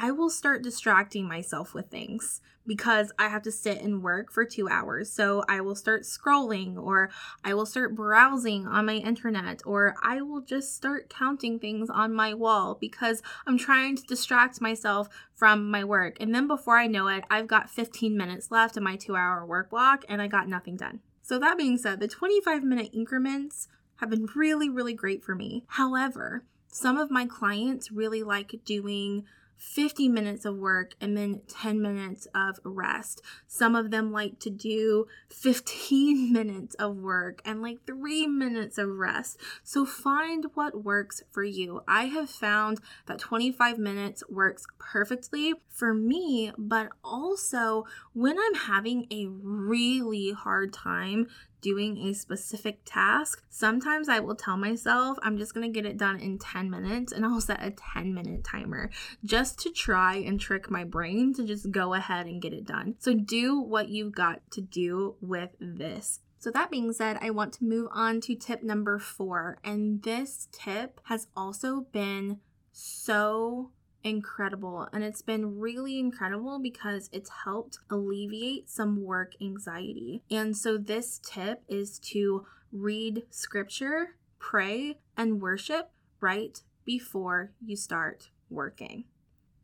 I 0.00 0.12
will 0.12 0.30
start 0.30 0.62
distracting 0.62 1.26
myself 1.26 1.74
with 1.74 1.90
things 1.90 2.40
because 2.64 3.10
I 3.18 3.28
have 3.28 3.42
to 3.42 3.50
sit 3.50 3.80
and 3.80 4.00
work 4.00 4.30
for 4.30 4.44
two 4.44 4.68
hours. 4.68 5.12
So 5.12 5.42
I 5.48 5.60
will 5.60 5.74
start 5.74 6.02
scrolling 6.02 6.76
or 6.76 7.10
I 7.42 7.52
will 7.54 7.66
start 7.66 7.96
browsing 7.96 8.64
on 8.64 8.86
my 8.86 8.94
internet 8.94 9.60
or 9.66 9.96
I 10.00 10.20
will 10.20 10.40
just 10.40 10.76
start 10.76 11.10
counting 11.10 11.58
things 11.58 11.90
on 11.90 12.14
my 12.14 12.32
wall 12.32 12.78
because 12.80 13.22
I'm 13.44 13.58
trying 13.58 13.96
to 13.96 14.02
distract 14.04 14.60
myself 14.60 15.08
from 15.34 15.68
my 15.68 15.82
work. 15.82 16.16
And 16.20 16.32
then 16.32 16.46
before 16.46 16.78
I 16.78 16.86
know 16.86 17.08
it, 17.08 17.24
I've 17.28 17.48
got 17.48 17.68
15 17.68 18.16
minutes 18.16 18.52
left 18.52 18.76
in 18.76 18.84
my 18.84 18.94
two 18.94 19.16
hour 19.16 19.44
work 19.44 19.70
block 19.70 20.04
and 20.08 20.22
I 20.22 20.28
got 20.28 20.48
nothing 20.48 20.76
done. 20.76 21.00
So 21.22 21.40
that 21.40 21.58
being 21.58 21.76
said, 21.76 21.98
the 21.98 22.06
25 22.06 22.62
minute 22.62 22.90
increments 22.92 23.66
have 23.96 24.10
been 24.10 24.28
really, 24.36 24.68
really 24.68 24.94
great 24.94 25.24
for 25.24 25.34
me. 25.34 25.64
However, 25.66 26.44
some 26.70 26.96
of 26.96 27.10
my 27.10 27.26
clients 27.26 27.90
really 27.90 28.22
like 28.22 28.54
doing 28.64 29.24
50 29.58 30.08
minutes 30.08 30.44
of 30.44 30.56
work 30.56 30.94
and 31.00 31.16
then 31.16 31.42
10 31.48 31.82
minutes 31.82 32.26
of 32.34 32.60
rest. 32.62 33.20
Some 33.46 33.74
of 33.74 33.90
them 33.90 34.12
like 34.12 34.38
to 34.40 34.50
do 34.50 35.06
15 35.28 36.32
minutes 36.32 36.74
of 36.76 36.96
work 36.96 37.42
and 37.44 37.60
like 37.60 37.84
three 37.86 38.26
minutes 38.26 38.78
of 38.78 38.88
rest. 38.88 39.38
So 39.62 39.84
find 39.84 40.46
what 40.54 40.84
works 40.84 41.22
for 41.30 41.42
you. 41.42 41.82
I 41.86 42.04
have 42.04 42.30
found 42.30 42.78
that 43.06 43.18
25 43.18 43.78
minutes 43.78 44.22
works 44.30 44.64
perfectly 44.78 45.54
for 45.68 45.92
me, 45.92 46.52
but 46.56 46.88
also 47.02 47.84
when 48.12 48.38
I'm 48.38 48.54
having 48.54 49.06
a 49.10 49.26
really 49.26 50.32
hard 50.32 50.72
time 50.72 51.28
doing 51.60 51.98
a 51.98 52.14
specific 52.14 52.80
task, 52.84 53.42
sometimes 53.50 54.08
I 54.08 54.20
will 54.20 54.34
tell 54.34 54.56
myself 54.56 55.18
I'm 55.22 55.38
just 55.38 55.54
gonna 55.54 55.68
get 55.68 55.86
it 55.86 55.96
done 55.96 56.20
in 56.20 56.38
10 56.38 56.70
minutes 56.70 57.12
and 57.12 57.24
I'll 57.24 57.40
set 57.40 57.64
a 57.64 57.70
10 57.70 58.14
minute 58.14 58.44
timer 58.44 58.90
just 59.24 59.58
to 59.60 59.70
try 59.70 60.16
and 60.16 60.40
trick 60.40 60.70
my 60.70 60.84
brain 60.84 61.34
to 61.34 61.44
just 61.44 61.70
go 61.70 61.94
ahead 61.94 62.26
and 62.26 62.42
get 62.42 62.52
it 62.52 62.66
done. 62.66 62.94
So 62.98 63.14
do 63.14 63.60
what 63.60 63.88
you've 63.88 64.14
got 64.14 64.40
to 64.52 64.60
do 64.60 65.16
with 65.20 65.50
this. 65.60 66.20
So, 66.40 66.52
that 66.52 66.70
being 66.70 66.92
said, 66.92 67.18
I 67.20 67.30
want 67.30 67.54
to 67.54 67.64
move 67.64 67.88
on 67.92 68.20
to 68.22 68.36
tip 68.36 68.62
number 68.62 69.00
four. 69.00 69.58
And 69.64 70.02
this 70.04 70.46
tip 70.52 71.00
has 71.04 71.26
also 71.36 71.86
been 71.92 72.38
so 72.70 73.72
incredible. 74.08 74.88
And 74.92 75.04
it's 75.04 75.22
been 75.22 75.58
really 75.58 75.98
incredible 75.98 76.58
because 76.58 77.08
it's 77.12 77.30
helped 77.44 77.78
alleviate 77.90 78.68
some 78.68 79.04
work 79.04 79.34
anxiety. 79.40 80.22
And 80.30 80.56
so, 80.56 80.78
this 80.78 81.20
tip 81.24 81.62
is 81.68 81.98
to 82.10 82.46
read 82.72 83.24
scripture, 83.30 84.16
pray, 84.38 84.98
and 85.16 85.40
worship 85.40 85.90
right 86.20 86.60
before 86.84 87.52
you 87.64 87.76
start 87.76 88.30
working. 88.50 89.04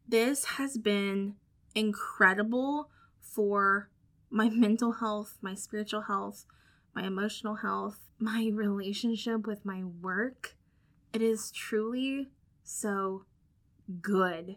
This 0.07 0.45
has 0.45 0.77
been 0.77 1.35
incredible 1.75 2.91
for 3.21 3.89
my 4.31 4.49
mental 4.53 4.93
health, 4.93 5.39
my 5.41 5.55
spiritual 5.55 6.03
health, 6.03 6.45
my 6.95 7.05
emotional 7.05 7.57
health, 7.57 7.99
my 8.19 8.51
relationship 8.55 9.47
with 9.47 9.65
my 9.65 9.83
work. 9.83 10.57
It 11.13 11.23
is 11.23 11.51
truly 11.51 12.29
so 12.63 13.25
good. 14.01 14.57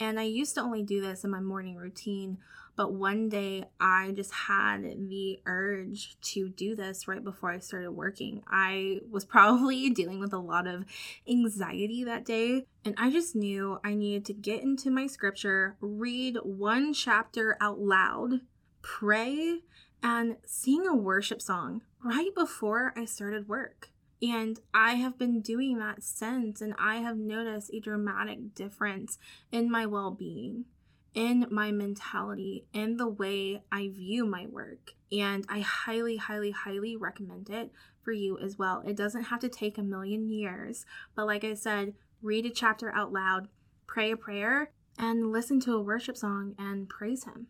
And 0.00 0.18
I 0.18 0.24
used 0.24 0.54
to 0.56 0.60
only 0.60 0.82
do 0.82 1.00
this 1.00 1.22
in 1.22 1.30
my 1.30 1.40
morning 1.40 1.76
routine, 1.76 2.38
but 2.74 2.92
one 2.92 3.28
day 3.28 3.66
I 3.80 4.12
just 4.12 4.32
had 4.32 4.82
the 4.82 5.40
urge 5.46 6.16
to 6.22 6.48
do 6.48 6.74
this 6.74 7.06
right 7.06 7.22
before 7.22 7.50
I 7.50 7.58
started 7.58 7.92
working. 7.92 8.42
I 8.48 9.00
was 9.10 9.24
probably 9.26 9.90
dealing 9.90 10.18
with 10.18 10.32
a 10.32 10.38
lot 10.38 10.66
of 10.66 10.84
anxiety 11.28 12.02
that 12.04 12.24
day, 12.24 12.64
and 12.84 12.94
I 12.98 13.10
just 13.10 13.36
knew 13.36 13.78
I 13.84 13.94
needed 13.94 14.24
to 14.26 14.32
get 14.32 14.62
into 14.62 14.90
my 14.90 15.06
scripture, 15.06 15.76
read 15.80 16.38
one 16.42 16.92
chapter 16.92 17.56
out 17.60 17.78
loud, 17.78 18.40
pray, 18.80 19.60
and 20.02 20.36
sing 20.44 20.86
a 20.86 20.96
worship 20.96 21.40
song 21.40 21.82
right 22.02 22.34
before 22.34 22.92
I 22.96 23.04
started 23.04 23.48
work. 23.48 23.91
And 24.22 24.60
I 24.72 24.94
have 24.94 25.18
been 25.18 25.40
doing 25.40 25.78
that 25.78 26.04
since, 26.04 26.60
and 26.60 26.74
I 26.78 26.96
have 26.96 27.16
noticed 27.16 27.72
a 27.74 27.80
dramatic 27.80 28.54
difference 28.54 29.18
in 29.50 29.68
my 29.68 29.84
well 29.84 30.12
being, 30.12 30.66
in 31.12 31.46
my 31.50 31.72
mentality, 31.72 32.64
in 32.72 32.98
the 32.98 33.08
way 33.08 33.64
I 33.72 33.88
view 33.88 34.24
my 34.24 34.46
work. 34.46 34.92
And 35.10 35.44
I 35.48 35.60
highly, 35.60 36.18
highly, 36.18 36.52
highly 36.52 36.96
recommend 36.96 37.50
it 37.50 37.72
for 38.00 38.12
you 38.12 38.38
as 38.38 38.56
well. 38.56 38.84
It 38.86 38.96
doesn't 38.96 39.24
have 39.24 39.40
to 39.40 39.48
take 39.48 39.76
a 39.76 39.82
million 39.82 40.30
years, 40.30 40.86
but 41.16 41.26
like 41.26 41.42
I 41.42 41.54
said, 41.54 41.94
read 42.22 42.46
a 42.46 42.50
chapter 42.50 42.94
out 42.94 43.12
loud, 43.12 43.48
pray 43.88 44.12
a 44.12 44.16
prayer, 44.16 44.70
and 44.96 45.32
listen 45.32 45.58
to 45.60 45.74
a 45.74 45.82
worship 45.82 46.16
song 46.16 46.54
and 46.58 46.88
praise 46.88 47.24
Him. 47.24 47.48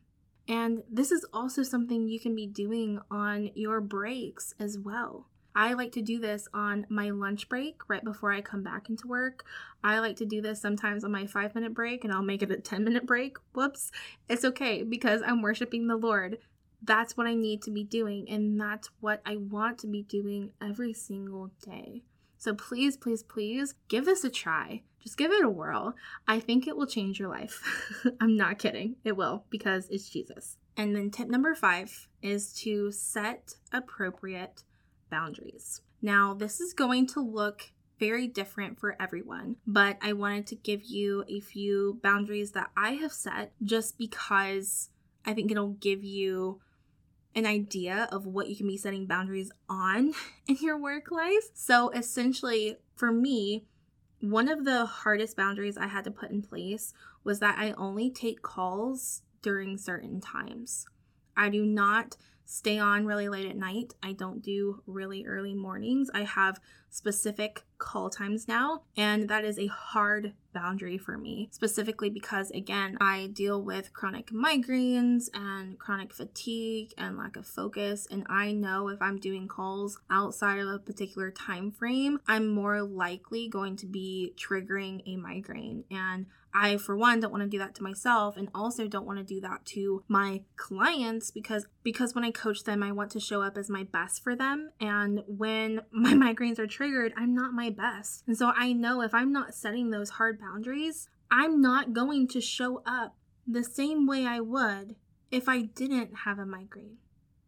And 0.48 0.82
this 0.90 1.12
is 1.12 1.26
also 1.32 1.62
something 1.62 2.08
you 2.08 2.18
can 2.18 2.34
be 2.34 2.46
doing 2.46 2.98
on 3.10 3.50
your 3.54 3.80
breaks 3.80 4.54
as 4.58 4.78
well. 4.78 5.26
I 5.54 5.74
like 5.74 5.92
to 5.92 6.02
do 6.02 6.18
this 6.18 6.48
on 6.54 6.86
my 6.88 7.10
lunch 7.10 7.48
break 7.48 7.88
right 7.88 8.04
before 8.04 8.32
I 8.32 8.40
come 8.40 8.62
back 8.62 8.88
into 8.88 9.06
work. 9.06 9.44
I 9.84 9.98
like 9.98 10.16
to 10.16 10.24
do 10.24 10.40
this 10.40 10.60
sometimes 10.60 11.04
on 11.04 11.12
my 11.12 11.26
five 11.26 11.54
minute 11.54 11.74
break 11.74 12.04
and 12.04 12.12
I'll 12.12 12.22
make 12.22 12.42
it 12.42 12.50
a 12.50 12.56
10 12.56 12.84
minute 12.84 13.06
break. 13.06 13.36
Whoops. 13.54 13.90
It's 14.28 14.44
okay 14.44 14.82
because 14.82 15.22
I'm 15.24 15.42
worshiping 15.42 15.86
the 15.86 15.96
Lord. 15.96 16.38
That's 16.84 17.16
what 17.16 17.28
I 17.28 17.34
need 17.34 17.62
to 17.62 17.70
be 17.70 17.84
doing, 17.84 18.28
and 18.28 18.60
that's 18.60 18.90
what 18.98 19.22
I 19.24 19.36
want 19.36 19.78
to 19.78 19.86
be 19.86 20.02
doing 20.02 20.50
every 20.60 20.92
single 20.92 21.52
day. 21.64 22.02
So 22.38 22.54
please, 22.54 22.96
please, 22.96 23.22
please 23.22 23.74
give 23.86 24.04
this 24.04 24.24
a 24.24 24.30
try. 24.30 24.82
Just 25.00 25.16
give 25.16 25.30
it 25.30 25.44
a 25.44 25.48
whirl. 25.48 25.94
I 26.26 26.40
think 26.40 26.66
it 26.66 26.76
will 26.76 26.86
change 26.86 27.20
your 27.20 27.28
life. 27.28 27.62
I'm 28.20 28.36
not 28.36 28.58
kidding. 28.58 28.96
It 29.04 29.16
will 29.16 29.44
because 29.48 29.88
it's 29.90 30.08
Jesus. 30.08 30.56
And 30.76 30.96
then 30.96 31.10
tip 31.10 31.28
number 31.28 31.54
five 31.54 32.08
is 32.20 32.52
to 32.54 32.90
set 32.90 33.54
appropriate 33.72 34.64
boundaries. 35.12 35.82
Now, 36.00 36.34
this 36.34 36.60
is 36.60 36.72
going 36.72 37.06
to 37.08 37.20
look 37.20 37.70
very 38.00 38.26
different 38.26 38.80
for 38.80 38.96
everyone, 39.00 39.56
but 39.64 39.96
I 40.02 40.14
wanted 40.14 40.48
to 40.48 40.56
give 40.56 40.82
you 40.82 41.24
a 41.28 41.38
few 41.38 42.00
boundaries 42.02 42.50
that 42.52 42.70
I 42.76 42.94
have 42.94 43.12
set 43.12 43.52
just 43.62 43.96
because 43.98 44.90
I 45.24 45.34
think 45.34 45.52
it'll 45.52 45.74
give 45.74 46.02
you 46.02 46.60
an 47.36 47.46
idea 47.46 48.08
of 48.10 48.26
what 48.26 48.48
you 48.48 48.56
can 48.56 48.66
be 48.66 48.76
setting 48.76 49.06
boundaries 49.06 49.52
on 49.68 50.14
in 50.48 50.56
your 50.60 50.78
work 50.78 51.12
life. 51.12 51.50
So 51.54 51.90
essentially, 51.90 52.78
for 52.96 53.12
me, 53.12 53.66
one 54.20 54.48
of 54.48 54.64
the 54.64 54.86
hardest 54.86 55.36
boundaries 55.36 55.76
I 55.76 55.86
had 55.86 56.04
to 56.04 56.10
put 56.10 56.30
in 56.30 56.42
place 56.42 56.92
was 57.22 57.38
that 57.40 57.58
I 57.58 57.72
only 57.72 58.10
take 58.10 58.42
calls 58.42 59.22
during 59.42 59.78
certain 59.78 60.20
times. 60.20 60.86
I 61.36 61.48
do 61.48 61.64
not 61.64 62.16
stay 62.52 62.78
on 62.78 63.06
really 63.06 63.30
late 63.30 63.46
at 63.46 63.56
night. 63.56 63.94
I 64.02 64.12
don't 64.12 64.42
do 64.42 64.82
really 64.86 65.24
early 65.24 65.54
mornings. 65.54 66.10
I 66.12 66.24
have 66.24 66.60
specific 66.90 67.64
call 67.78 68.10
times 68.10 68.46
now, 68.46 68.82
and 68.94 69.26
that 69.30 69.42
is 69.42 69.58
a 69.58 69.68
hard 69.68 70.34
boundary 70.52 70.98
for 70.98 71.16
me, 71.16 71.48
specifically 71.52 72.10
because, 72.10 72.50
again, 72.50 72.96
I 73.00 73.28
deal 73.32 73.62
with 73.62 73.92
chronic 73.92 74.30
migraines 74.30 75.28
and 75.34 75.78
chronic 75.78 76.12
fatigue 76.12 76.92
and 76.96 77.16
lack 77.16 77.36
of 77.36 77.46
focus. 77.46 78.06
And 78.10 78.26
I 78.28 78.52
know 78.52 78.88
if 78.88 79.00
I'm 79.00 79.18
doing 79.18 79.48
calls 79.48 79.98
outside 80.10 80.58
of 80.58 80.68
a 80.68 80.78
particular 80.78 81.30
time 81.30 81.70
frame, 81.70 82.20
I'm 82.26 82.48
more 82.48 82.82
likely 82.82 83.48
going 83.48 83.76
to 83.76 83.86
be 83.86 84.34
triggering 84.36 85.02
a 85.06 85.16
migraine. 85.16 85.84
And 85.90 86.26
I, 86.54 86.76
for 86.76 86.96
one, 86.96 87.20
don't 87.20 87.30
want 87.30 87.42
to 87.42 87.48
do 87.48 87.58
that 87.58 87.74
to 87.76 87.82
myself 87.82 88.36
and 88.36 88.48
also 88.54 88.86
don't 88.86 89.06
want 89.06 89.18
to 89.18 89.24
do 89.24 89.40
that 89.40 89.64
to 89.66 90.04
my 90.08 90.42
clients 90.56 91.30
because 91.30 91.66
because 91.82 92.14
when 92.14 92.24
I 92.24 92.30
coach 92.30 92.64
them, 92.64 92.82
I 92.82 92.92
want 92.92 93.10
to 93.12 93.20
show 93.20 93.42
up 93.42 93.56
as 93.56 93.68
my 93.68 93.84
best 93.84 94.22
for 94.22 94.36
them. 94.36 94.70
And 94.80 95.22
when 95.26 95.80
my 95.90 96.12
migraines 96.12 96.58
are 96.58 96.66
triggered, 96.66 97.12
I'm 97.16 97.34
not 97.34 97.52
my 97.52 97.70
best. 97.70 98.24
And 98.26 98.36
so 98.36 98.52
I 98.56 98.72
know 98.72 99.02
if 99.02 99.14
I'm 99.14 99.32
not 99.32 99.54
setting 99.54 99.90
those 99.90 100.10
hard 100.10 100.38
boundaries, 100.42 101.08
I'm 101.30 101.60
not 101.60 101.92
going 101.92 102.28
to 102.28 102.40
show 102.40 102.82
up 102.84 103.16
the 103.46 103.64
same 103.64 104.06
way 104.06 104.26
I 104.26 104.40
would 104.40 104.96
if 105.30 105.48
I 105.48 105.62
didn't 105.62 106.18
have 106.24 106.38
a 106.38 106.44
migraine. 106.44 106.98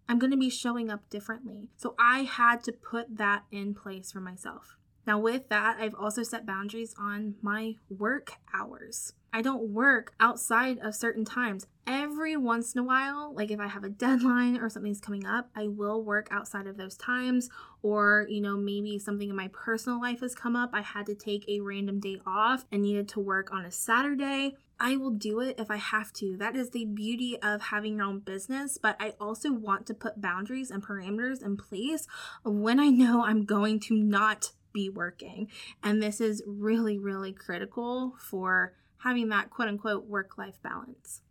I'm 0.08 0.18
going 0.18 0.30
to 0.30 0.36
be 0.36 0.50
showing 0.50 0.90
up 0.90 1.08
differently. 1.10 1.70
So 1.76 1.94
I 1.98 2.20
had 2.20 2.62
to 2.64 2.72
put 2.72 3.16
that 3.16 3.44
in 3.50 3.74
place 3.74 4.12
for 4.12 4.20
myself. 4.20 4.76
Now, 5.06 5.18
with 5.18 5.48
that, 5.50 5.76
I've 5.78 5.94
also 5.94 6.22
set 6.22 6.46
boundaries 6.46 6.94
on 6.98 7.34
my 7.42 7.76
work 7.90 8.32
hours. 8.54 9.12
I 9.34 9.42
don't 9.42 9.70
work 9.70 10.14
outside 10.20 10.78
of 10.78 10.94
certain 10.94 11.24
times. 11.24 11.66
Every 11.88 12.36
once 12.36 12.72
in 12.74 12.78
a 12.78 12.84
while, 12.84 13.34
like 13.34 13.50
if 13.50 13.58
I 13.58 13.66
have 13.66 13.82
a 13.82 13.88
deadline 13.88 14.56
or 14.56 14.70
something's 14.70 15.00
coming 15.00 15.26
up, 15.26 15.50
I 15.56 15.66
will 15.66 16.04
work 16.04 16.28
outside 16.30 16.68
of 16.68 16.76
those 16.76 16.96
times. 16.96 17.50
Or, 17.82 18.26
you 18.30 18.40
know, 18.40 18.56
maybe 18.56 18.98
something 18.98 19.28
in 19.28 19.36
my 19.36 19.50
personal 19.52 20.00
life 20.00 20.20
has 20.20 20.36
come 20.36 20.54
up. 20.54 20.70
I 20.72 20.82
had 20.82 21.06
to 21.06 21.16
take 21.16 21.44
a 21.48 21.60
random 21.60 21.98
day 21.98 22.20
off 22.24 22.64
and 22.70 22.82
needed 22.82 23.08
to 23.08 23.20
work 23.20 23.52
on 23.52 23.64
a 23.64 23.72
Saturday. 23.72 24.54
I 24.78 24.96
will 24.96 25.10
do 25.10 25.40
it 25.40 25.58
if 25.58 25.68
I 25.70 25.76
have 25.76 26.12
to. 26.14 26.36
That 26.36 26.54
is 26.54 26.70
the 26.70 26.84
beauty 26.84 27.36
of 27.42 27.60
having 27.60 27.96
your 27.96 28.06
own 28.06 28.20
business. 28.20 28.78
But 28.80 28.96
I 29.00 29.14
also 29.20 29.52
want 29.52 29.86
to 29.86 29.94
put 29.94 30.20
boundaries 30.20 30.70
and 30.70 30.80
parameters 30.80 31.44
in 31.44 31.56
place 31.56 32.06
when 32.44 32.78
I 32.78 32.88
know 32.88 33.24
I'm 33.24 33.44
going 33.44 33.80
to 33.80 33.94
not 33.94 34.52
be 34.74 34.90
working. 34.90 35.48
And 35.82 36.02
this 36.02 36.20
is 36.20 36.42
really, 36.46 36.98
really 36.98 37.32
critical 37.32 38.14
for 38.18 38.74
having 38.98 39.30
that 39.30 39.48
quote 39.48 39.68
unquote 39.68 40.06
work 40.06 40.36
life 40.36 40.58
balance. 40.62 41.22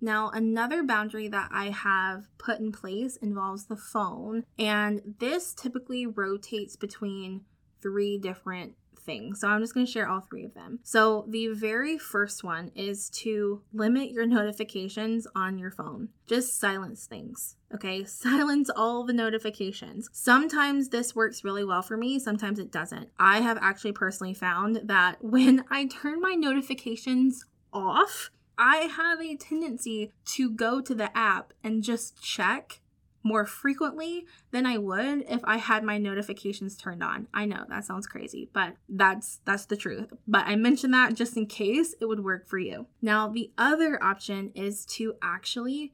Now, 0.00 0.30
another 0.30 0.84
boundary 0.84 1.28
that 1.28 1.50
I 1.52 1.70
have 1.70 2.28
put 2.38 2.60
in 2.60 2.70
place 2.70 3.16
involves 3.16 3.64
the 3.64 3.76
phone, 3.76 4.44
and 4.56 5.16
this 5.18 5.52
typically 5.52 6.06
rotates 6.06 6.76
between 6.76 7.42
three 7.82 8.16
different 8.16 8.74
things. 9.00 9.40
So 9.40 9.48
I'm 9.48 9.60
just 9.60 9.74
going 9.74 9.86
to 9.86 9.92
share 9.92 10.08
all 10.08 10.20
three 10.20 10.44
of 10.44 10.54
them. 10.54 10.80
So 10.82 11.24
the 11.28 11.48
very 11.48 11.98
first 11.98 12.44
one 12.44 12.70
is 12.74 13.10
to 13.10 13.62
limit 13.72 14.10
your 14.10 14.26
notifications 14.26 15.26
on 15.34 15.58
your 15.58 15.70
phone. 15.70 16.08
Just 16.26 16.58
silence 16.58 17.06
things. 17.06 17.56
Okay, 17.74 18.04
silence 18.06 18.70
all 18.74 19.04
the 19.04 19.12
notifications. 19.12 20.08
Sometimes 20.12 20.88
this 20.88 21.14
works 21.14 21.44
really 21.44 21.64
well 21.64 21.82
for 21.82 21.96
me, 21.96 22.18
sometimes 22.18 22.58
it 22.58 22.72
doesn't. 22.72 23.10
I 23.18 23.40
have 23.40 23.58
actually 23.60 23.92
personally 23.92 24.34
found 24.34 24.80
that 24.84 25.16
when 25.24 25.64
I 25.70 25.86
turn 25.86 26.20
my 26.20 26.34
notifications 26.34 27.44
off, 27.72 28.30
I 28.58 28.88
have 28.96 29.20
a 29.20 29.36
tendency 29.36 30.12
to 30.26 30.50
go 30.50 30.80
to 30.80 30.94
the 30.94 31.16
app 31.16 31.52
and 31.62 31.82
just 31.82 32.20
check 32.20 32.80
more 33.28 33.44
frequently 33.44 34.26
than 34.50 34.64
I 34.64 34.78
would 34.78 35.26
if 35.28 35.42
I 35.44 35.58
had 35.58 35.84
my 35.84 35.98
notifications 35.98 36.76
turned 36.76 37.02
on. 37.02 37.28
I 37.34 37.44
know 37.44 37.64
that 37.68 37.84
sounds 37.84 38.06
crazy, 38.06 38.48
but 38.52 38.74
that's 38.88 39.40
that's 39.44 39.66
the 39.66 39.76
truth. 39.76 40.12
But 40.26 40.46
I 40.46 40.56
mentioned 40.56 40.94
that 40.94 41.14
just 41.14 41.36
in 41.36 41.46
case 41.46 41.94
it 42.00 42.06
would 42.06 42.24
work 42.24 42.48
for 42.48 42.58
you. 42.58 42.86
Now, 43.02 43.28
the 43.28 43.52
other 43.58 44.02
option 44.02 44.50
is 44.54 44.86
to 44.96 45.14
actually 45.22 45.92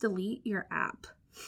delete 0.00 0.44
your 0.44 0.66
app. 0.70 1.06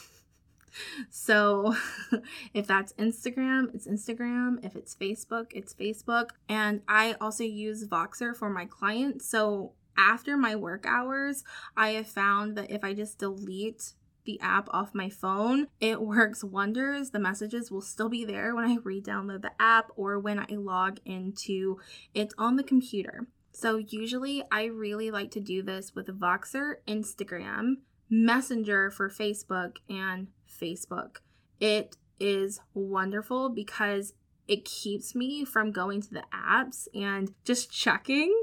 So, 1.11 1.75
if 2.55 2.65
that's 2.65 2.93
Instagram, 2.93 3.75
it's 3.75 3.85
Instagram. 3.85 4.65
If 4.65 4.75
it's 4.75 4.95
Facebook, 4.95 5.51
it's 5.51 5.71
Facebook. 5.71 6.31
And 6.49 6.81
I 6.87 7.15
also 7.21 7.43
use 7.43 7.87
Voxer 7.87 8.35
for 8.35 8.49
my 8.49 8.65
clients. 8.65 9.29
So, 9.29 9.73
after 9.95 10.35
my 10.35 10.55
work 10.55 10.87
hours, 10.87 11.43
I 11.77 11.89
have 11.89 12.07
found 12.07 12.55
that 12.57 12.71
if 12.71 12.83
I 12.83 12.95
just 12.95 13.19
delete 13.19 13.93
the 14.25 14.39
app 14.41 14.67
off 14.71 14.93
my 14.93 15.09
phone, 15.09 15.67
it 15.79 16.01
works 16.13 16.43
wonders. 16.43 17.11
The 17.11 17.19
messages 17.19 17.71
will 17.71 17.81
still 17.81 18.09
be 18.09 18.25
there 18.25 18.55
when 18.55 18.65
I 18.65 18.77
re 18.83 19.01
download 19.01 19.41
the 19.41 19.51
app 19.59 19.91
or 19.95 20.19
when 20.19 20.39
I 20.39 20.47
log 20.51 20.99
into 21.05 21.79
it 22.13 22.33
on 22.37 22.55
the 22.55 22.63
computer. 22.63 23.27
So, 23.51 23.77
usually, 23.77 24.43
I 24.51 24.65
really 24.65 25.11
like 25.11 25.29
to 25.31 25.39
do 25.39 25.61
this 25.61 25.93
with 25.93 26.07
Voxer, 26.07 26.77
Instagram, 26.87 27.75
Messenger 28.09 28.89
for 28.89 29.09
Facebook, 29.09 29.77
and 29.87 30.27
Facebook. 30.49 31.17
It 31.59 31.95
is 32.19 32.59
wonderful 32.73 33.49
because 33.49 34.13
it 34.47 34.65
keeps 34.65 35.15
me 35.15 35.45
from 35.45 35.71
going 35.71 36.01
to 36.01 36.09
the 36.09 36.23
apps 36.33 36.87
and 36.93 37.33
just 37.43 37.71
checking 37.71 38.33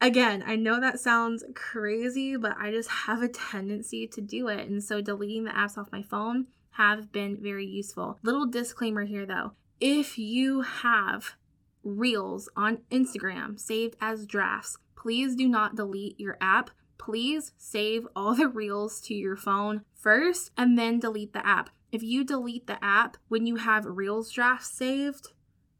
Again, 0.00 0.44
I 0.46 0.56
know 0.56 0.78
that 0.80 1.00
sounds 1.00 1.42
crazy, 1.54 2.36
but 2.36 2.56
I 2.58 2.70
just 2.70 2.90
have 2.90 3.22
a 3.22 3.28
tendency 3.28 4.06
to 4.08 4.20
do 4.20 4.48
it. 4.48 4.68
And 4.68 4.82
so 4.82 5.00
deleting 5.00 5.44
the 5.44 5.50
apps 5.50 5.78
off 5.78 5.92
my 5.92 6.02
phone 6.02 6.46
have 6.72 7.10
been 7.10 7.38
very 7.40 7.66
useful. 7.66 8.18
Little 8.22 8.46
disclaimer 8.46 9.04
here 9.04 9.24
though. 9.24 9.52
If 9.80 10.18
you 10.18 10.60
have 10.62 11.34
reels 11.82 12.48
on 12.56 12.78
Instagram 12.90 13.58
saved 13.58 13.96
as 14.00 14.26
drafts, 14.26 14.76
please 14.96 15.34
do 15.34 15.48
not 15.48 15.76
delete 15.76 16.20
your 16.20 16.36
app. 16.40 16.70
Please 16.98 17.52
save 17.56 18.06
all 18.14 18.34
the 18.34 18.48
reels 18.48 19.00
to 19.02 19.14
your 19.14 19.36
phone 19.36 19.82
first 19.94 20.50
and 20.56 20.78
then 20.78 20.98
delete 20.98 21.32
the 21.32 21.46
app. 21.46 21.70
If 21.90 22.02
you 22.02 22.24
delete 22.24 22.66
the 22.66 22.82
app 22.84 23.16
when 23.28 23.46
you 23.46 23.56
have 23.56 23.86
reels 23.86 24.30
drafts 24.30 24.70
saved, 24.70 25.28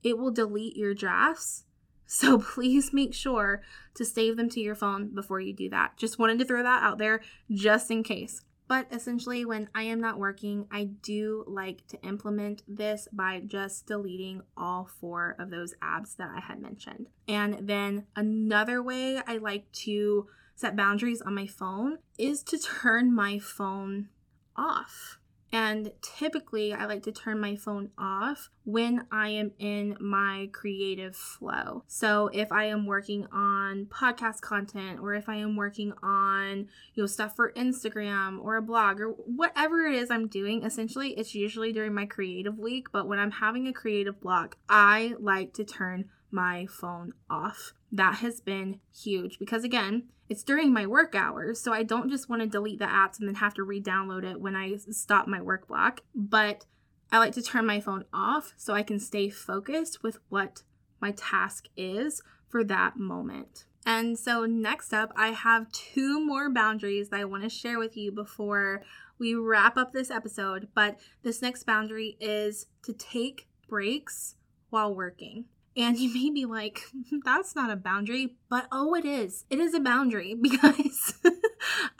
it 0.02 0.16
will 0.16 0.30
delete 0.30 0.76
your 0.76 0.94
drafts 0.94 1.65
so 2.06 2.38
please 2.54 2.92
make 2.92 3.14
sure 3.14 3.62
to 3.94 4.04
save 4.04 4.36
them 4.36 4.48
to 4.50 4.60
your 4.60 4.74
phone 4.74 5.14
before 5.14 5.40
you 5.40 5.52
do 5.52 5.68
that. 5.70 5.96
Just 5.96 6.18
wanted 6.18 6.38
to 6.38 6.44
throw 6.44 6.62
that 6.62 6.82
out 6.82 6.98
there 6.98 7.20
just 7.50 7.90
in 7.90 8.02
case. 8.02 8.42
But 8.68 8.88
essentially, 8.90 9.44
when 9.44 9.68
I 9.74 9.82
am 9.84 10.00
not 10.00 10.18
working, 10.18 10.66
I 10.72 10.84
do 10.84 11.44
like 11.46 11.86
to 11.88 12.02
implement 12.02 12.62
this 12.66 13.06
by 13.12 13.40
just 13.46 13.86
deleting 13.86 14.42
all 14.56 14.88
four 15.00 15.36
of 15.38 15.50
those 15.50 15.74
apps 15.80 16.16
that 16.16 16.30
I 16.34 16.40
had 16.40 16.60
mentioned. 16.60 17.06
And 17.28 17.68
then 17.68 18.06
another 18.16 18.82
way 18.82 19.20
I 19.24 19.36
like 19.36 19.70
to 19.84 20.26
set 20.56 20.74
boundaries 20.74 21.22
on 21.22 21.34
my 21.34 21.46
phone 21.46 21.98
is 22.18 22.42
to 22.44 22.58
turn 22.82 23.14
my 23.14 23.38
phone 23.38 24.08
off. 24.56 25.18
And 25.52 25.92
typically, 26.02 26.72
I 26.72 26.86
like 26.86 27.02
to 27.04 27.12
turn 27.12 27.40
my 27.40 27.56
phone 27.56 27.90
off 27.96 28.50
when 28.64 29.06
I 29.12 29.28
am 29.28 29.52
in 29.58 29.96
my 30.00 30.50
creative 30.52 31.16
flow. 31.16 31.84
So, 31.86 32.28
if 32.32 32.50
I 32.50 32.64
am 32.64 32.84
working 32.84 33.26
on 33.32 33.86
podcast 33.86 34.40
content 34.40 35.00
or 35.00 35.14
if 35.14 35.28
I 35.28 35.36
am 35.36 35.56
working 35.56 35.92
on, 36.02 36.68
you 36.94 37.02
know, 37.02 37.06
stuff 37.06 37.36
for 37.36 37.52
Instagram 37.52 38.42
or 38.42 38.56
a 38.56 38.62
blog 38.62 39.00
or 39.00 39.10
whatever 39.10 39.86
it 39.86 39.94
is 39.94 40.10
I'm 40.10 40.26
doing, 40.26 40.64
essentially, 40.64 41.10
it's 41.10 41.34
usually 41.34 41.72
during 41.72 41.94
my 41.94 42.06
creative 42.06 42.58
week. 42.58 42.88
But 42.92 43.06
when 43.06 43.18
I'm 43.18 43.30
having 43.30 43.68
a 43.68 43.72
creative 43.72 44.20
block, 44.20 44.56
I 44.68 45.14
like 45.20 45.54
to 45.54 45.64
turn 45.64 46.10
my 46.30 46.66
phone 46.66 47.12
off. 47.30 47.72
That 47.92 48.16
has 48.16 48.40
been 48.40 48.80
huge 48.94 49.38
because, 49.38 49.64
again, 49.64 50.04
it's 50.28 50.42
during 50.42 50.72
my 50.72 50.86
work 50.86 51.14
hours. 51.14 51.60
So 51.60 51.72
I 51.72 51.82
don't 51.82 52.10
just 52.10 52.28
want 52.28 52.42
to 52.42 52.48
delete 52.48 52.78
the 52.78 52.86
apps 52.86 53.18
and 53.18 53.28
then 53.28 53.36
have 53.36 53.54
to 53.54 53.62
re 53.62 53.80
download 53.80 54.24
it 54.24 54.40
when 54.40 54.56
I 54.56 54.76
stop 54.90 55.28
my 55.28 55.40
work 55.40 55.68
block. 55.68 56.00
But 56.14 56.64
I 57.12 57.18
like 57.18 57.34
to 57.34 57.42
turn 57.42 57.66
my 57.66 57.80
phone 57.80 58.04
off 58.12 58.52
so 58.56 58.74
I 58.74 58.82
can 58.82 58.98
stay 58.98 59.30
focused 59.30 60.02
with 60.02 60.18
what 60.28 60.62
my 61.00 61.12
task 61.12 61.66
is 61.76 62.22
for 62.48 62.64
that 62.64 62.96
moment. 62.96 63.64
And 63.84 64.18
so, 64.18 64.44
next 64.46 64.92
up, 64.92 65.12
I 65.14 65.28
have 65.28 65.70
two 65.70 66.18
more 66.24 66.50
boundaries 66.50 67.10
that 67.10 67.20
I 67.20 67.24
want 67.24 67.44
to 67.44 67.48
share 67.48 67.78
with 67.78 67.96
you 67.96 68.10
before 68.10 68.82
we 69.18 69.34
wrap 69.34 69.76
up 69.76 69.92
this 69.92 70.10
episode. 70.10 70.68
But 70.74 70.98
this 71.22 71.40
next 71.40 71.64
boundary 71.64 72.16
is 72.18 72.66
to 72.82 72.92
take 72.92 73.46
breaks 73.68 74.34
while 74.70 74.92
working. 74.92 75.44
And 75.76 75.98
you 75.98 76.12
may 76.12 76.30
be 76.30 76.46
like, 76.46 76.80
that's 77.24 77.54
not 77.54 77.70
a 77.70 77.76
boundary, 77.76 78.36
but 78.48 78.66
oh, 78.72 78.94
it 78.94 79.04
is. 79.04 79.44
It 79.50 79.58
is 79.58 79.74
a 79.74 79.80
boundary 79.80 80.34
because 80.40 81.14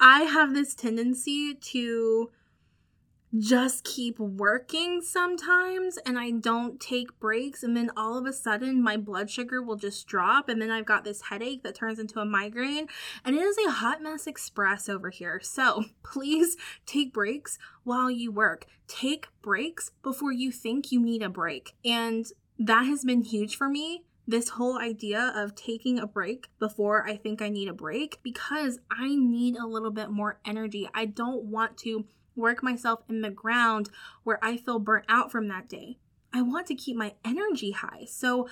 I 0.01 0.23
have 0.23 0.55
this 0.55 0.75
tendency 0.75 1.55
to 1.55 2.31
just 3.39 3.85
keep 3.85 4.19
working 4.19 5.03
sometimes 5.03 5.99
and 6.07 6.19
I 6.19 6.31
don't 6.31 6.81
take 6.81 7.19
breaks 7.19 7.63
and 7.63 7.77
then 7.77 7.91
all 7.97 8.17
of 8.17 8.25
a 8.25 8.33
sudden 8.33 8.83
my 8.83 8.97
blood 8.97 9.31
sugar 9.31 9.63
will 9.63 9.77
just 9.77 10.07
drop 10.07 10.49
and 10.49 10.63
then 10.63 10.71
I've 10.71 10.87
got 10.87 11.05
this 11.05 11.23
headache 11.23 11.63
that 11.63 11.75
turns 11.75 11.99
into 11.99 12.21
a 12.21 12.25
migraine 12.25 12.87
and 13.25 13.37
it 13.37 13.43
is 13.43 13.59
a 13.59 13.71
hot 13.71 14.03
mess 14.03 14.27
express 14.27 14.89
over 14.89 15.11
here. 15.11 15.41
So, 15.43 15.85
please 16.03 16.57
take 16.87 17.13
breaks 17.13 17.59
while 17.85 18.11
you 18.11 18.31
work. 18.31 18.67
Take 18.87 19.27
breaks 19.43 19.91
before 20.03 20.33
you 20.33 20.51
think 20.53 20.93
you 20.93 21.01
need 21.01 21.23
a 21.23 21.29
break. 21.29 21.75
And 21.85 22.27
that 22.59 22.85
has 22.85 23.05
been 23.05 23.23
huge 23.23 23.57
for 23.57 23.69
me 23.69 24.05
this 24.27 24.51
whole 24.51 24.79
idea 24.79 25.33
of 25.37 25.55
taking 25.55 25.99
a 25.99 26.07
break 26.07 26.49
before 26.59 27.07
I 27.07 27.17
think 27.17 27.41
I 27.41 27.49
need 27.49 27.69
a 27.69 27.75
break 27.75 28.19
because 28.23 28.81
I 28.91 29.15
need 29.15 29.57
a 29.57 29.67
little 29.67 29.93
bit 29.93 30.11
more 30.11 30.41
energy. 30.45 30.89
I 30.93 31.07
don't 31.07 31.45
want 31.45 31.79
to 31.79 32.07
work 32.35 32.63
myself 32.63 33.01
in 33.09 33.21
the 33.21 33.31
ground 33.31 33.89
where 34.25 34.45
I 34.45 34.57
feel 34.57 34.79
burnt 34.79 35.05
out 35.09 35.31
from 35.31 35.49
that 35.49 35.69
day. 35.69 35.99
I 36.33 36.43
want 36.43 36.67
to 36.67 36.75
keep 36.75 36.97
my 36.97 37.15
energy 37.25 37.71
high. 37.71 38.05
So 38.09 38.49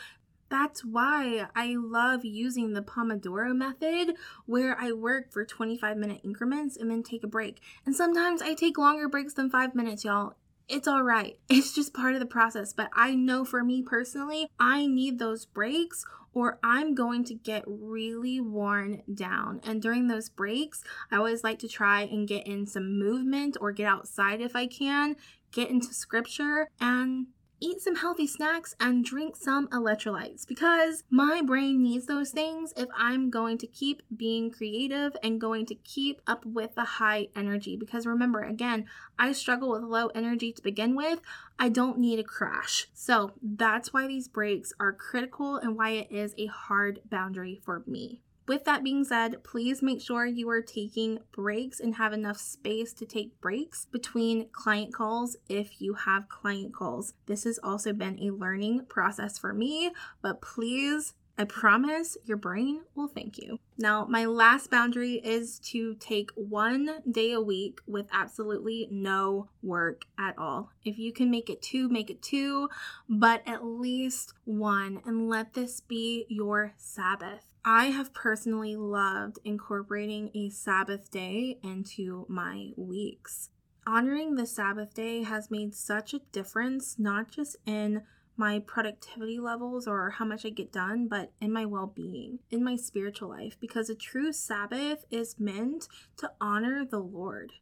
that's 0.49 0.85
why 0.85 1.49
I 1.57 1.75
love 1.77 2.25
using 2.25 2.73
the 2.73 2.83
Pomodoro 2.83 3.55
method 3.55 4.15
where 4.47 4.79
I 4.79 4.93
work 4.93 5.33
for 5.33 5.45
25 5.45 5.97
minute 5.97 6.21
increments 6.23 6.77
and 6.77 6.91
then 6.91 7.03
take 7.03 7.25
a 7.25 7.29
break. 7.29 7.61
And 7.85 7.97
sometimes 7.97 8.41
I 8.41 8.55
take 8.55 8.79
longer 8.79 9.09
breaks 9.09 9.35
than 9.35 9.51
five 9.51 9.75
minutes, 9.75 10.05
y'all. 10.05 10.35
It's 10.69 10.89
all 10.89 11.03
right. 11.03 11.39
It's 11.49 11.75
just 11.75 11.95
part 11.95 12.15
of 12.15 12.21
the 12.21 12.27
process. 12.27 12.73
But 12.73 12.91
I 12.95 13.15
know 13.15 13.45
for 13.45 13.63
me 13.63 13.83
personally, 13.83 14.49
I 14.59 14.87
need 14.87 15.19
those 15.19 15.45
breaks 15.47 16.05
or 16.33 16.59
I'm 16.65 16.95
going 16.95 17.25
to 17.25 17.35
get 17.35 17.63
really 17.67 18.41
worn 18.41 19.03
down. 19.13 19.61
And 19.65 19.81
during 19.81 20.09
those 20.09 20.29
breaks, 20.29 20.83
I 21.11 21.17
always 21.17 21.45
like 21.45 21.61
to 21.61 21.69
try 21.69 22.03
and 22.03 22.27
get 22.27 22.47
in 22.47 22.67
some 22.67 22.99
movement 22.99 23.57
or 23.61 23.71
get 23.71 23.87
outside 23.87 24.41
if 24.41 24.57
I 24.57 24.67
can, 24.67 25.17
get 25.53 25.71
into 25.71 25.95
scripture, 25.95 26.69
and 26.81 27.29
eat 27.61 27.81
some 27.81 27.97
healthy 27.97 28.27
snacks, 28.27 28.75
and 28.81 29.05
drink 29.05 29.37
some 29.37 29.69
electrolytes 29.69 30.47
because 30.47 31.05
my 31.11 31.43
brain 31.43 31.83
needs 31.83 32.07
those 32.07 32.31
things 32.31 32.73
if 32.77 32.89
I'm 32.97 33.31
going 33.31 33.59
to 33.59 33.67
keep 33.67 34.03
being 34.15 34.51
creative 34.51 35.17
and 35.23 35.41
going 35.41 35.67
to 35.67 35.75
keep 35.75 36.21
up 36.27 36.45
with 36.45 36.75
the 36.75 36.85
high 36.85 37.29
energy. 37.35 37.77
Because 37.77 38.07
remember, 38.07 38.43
again, 38.43 38.87
I 39.19 39.33
struggle 39.33 39.71
with 39.71 39.83
low 39.83 40.09
energy 40.09 40.53
to 40.53 40.63
begin 40.63 40.95
with. 40.95 41.21
I 41.59 41.69
don't 41.69 41.99
need 41.99 42.19
a 42.19 42.25
crash. 42.25 42.89
So 42.95 43.33
that's 43.43 43.93
why 43.93 44.07
these 44.07 44.29
breaks 44.29 44.73
are 44.81 44.93
critical 44.93 45.57
and 45.57 45.77
why 45.77 45.91
it 45.91 46.11
is 46.11 46.35
a 46.37 46.47
hard 46.47 47.01
boundary 47.09 47.61
for 47.65 47.83
me. 47.87 48.21
With 48.47 48.65
that 48.65 48.85
being 48.85 49.05
said, 49.05 49.43
please 49.43 49.83
make 49.83 50.03
sure 50.03 50.27
you 50.27 50.49
are 50.51 50.61
taking 50.61 51.21
breaks 51.33 51.81
and 51.81 51.95
have 51.95 52.13
enough 52.13 52.37
space 52.37 52.93
to 52.95 53.07
take 53.07 53.41
breaks 53.41 53.87
between 53.87 54.49
client 54.53 54.93
calls 54.93 55.37
if 55.49 55.81
you 55.81 55.95
have 55.95 56.29
client 56.29 56.75
calls. 56.75 57.15
This 57.27 57.45
has 57.45 57.59
also 57.63 57.93
been 57.93 58.19
a 58.21 58.35
learning 58.35 58.85
process 58.87 59.39
for 59.39 59.55
me, 59.55 59.93
but 60.21 60.43
please 60.43 61.15
I 61.37 61.45
promise 61.45 62.17
your 62.25 62.37
brain 62.37 62.83
will 62.95 63.09
thank 63.09 63.39
you. 63.39 63.59
Now, 63.77 64.05
my 64.05 64.25
last 64.25 64.71
boundary 64.71 65.15
is 65.15 65.59
to 65.71 65.97
take 65.97 66.31
one 66.37 67.03
day 67.11 67.33
a 67.33 67.41
week 67.41 67.81
with 67.89 68.07
absolutely 68.13 68.87
no 68.89 69.49
work 69.61 70.05
at 70.17 70.39
all. 70.39 70.71
If 70.85 70.97
you 70.97 71.13
can 71.13 71.33
make 71.33 71.51
it 71.51 71.61
two, 71.61 71.89
make 71.89 72.09
it 72.09 72.23
two, 72.23 72.69
but 73.09 73.43
at 73.49 73.65
least 73.65 74.35
one, 74.45 75.03
and 75.05 75.29
let 75.29 75.55
this 75.55 75.81
be 75.81 76.25
your 76.29 76.75
Sabbath. 76.77 77.54
I 77.67 77.87
have 77.87 78.13
personally 78.13 78.77
loved 78.77 79.39
incorporating 79.43 80.31
a 80.35 80.51
Sabbath 80.51 81.11
day 81.11 81.59
into 81.63 82.27
my 82.29 82.73
weeks. 82.77 83.49
Honoring 83.87 84.35
the 84.35 84.47
Sabbath 84.47 84.93
day 84.93 85.23
has 85.23 85.51
made 85.51 85.75
such 85.75 86.13
a 86.13 86.21
difference, 86.31 86.99
not 86.99 87.31
just 87.31 87.57
in 87.65 88.03
my 88.37 88.59
productivity 88.59 89.39
levels 89.39 89.87
or 89.87 90.11
how 90.11 90.27
much 90.27 90.45
I 90.45 90.51
get 90.51 90.73
done, 90.73 91.09
but 91.09 91.33
in 91.41 91.55
my 91.55 91.65
well 91.65 91.87
being, 91.87 92.41
in 92.51 92.63
my 92.63 92.77
spiritual 92.77 93.31
life, 93.31 93.57
because 93.59 93.89
a 93.89 93.95
true 93.95 94.31
Sabbath 94.31 95.07
is 95.11 95.41
meant 95.41 95.89
to 96.19 96.33
honor 96.43 96.85
the 96.85 96.99
Lord. 96.99 97.55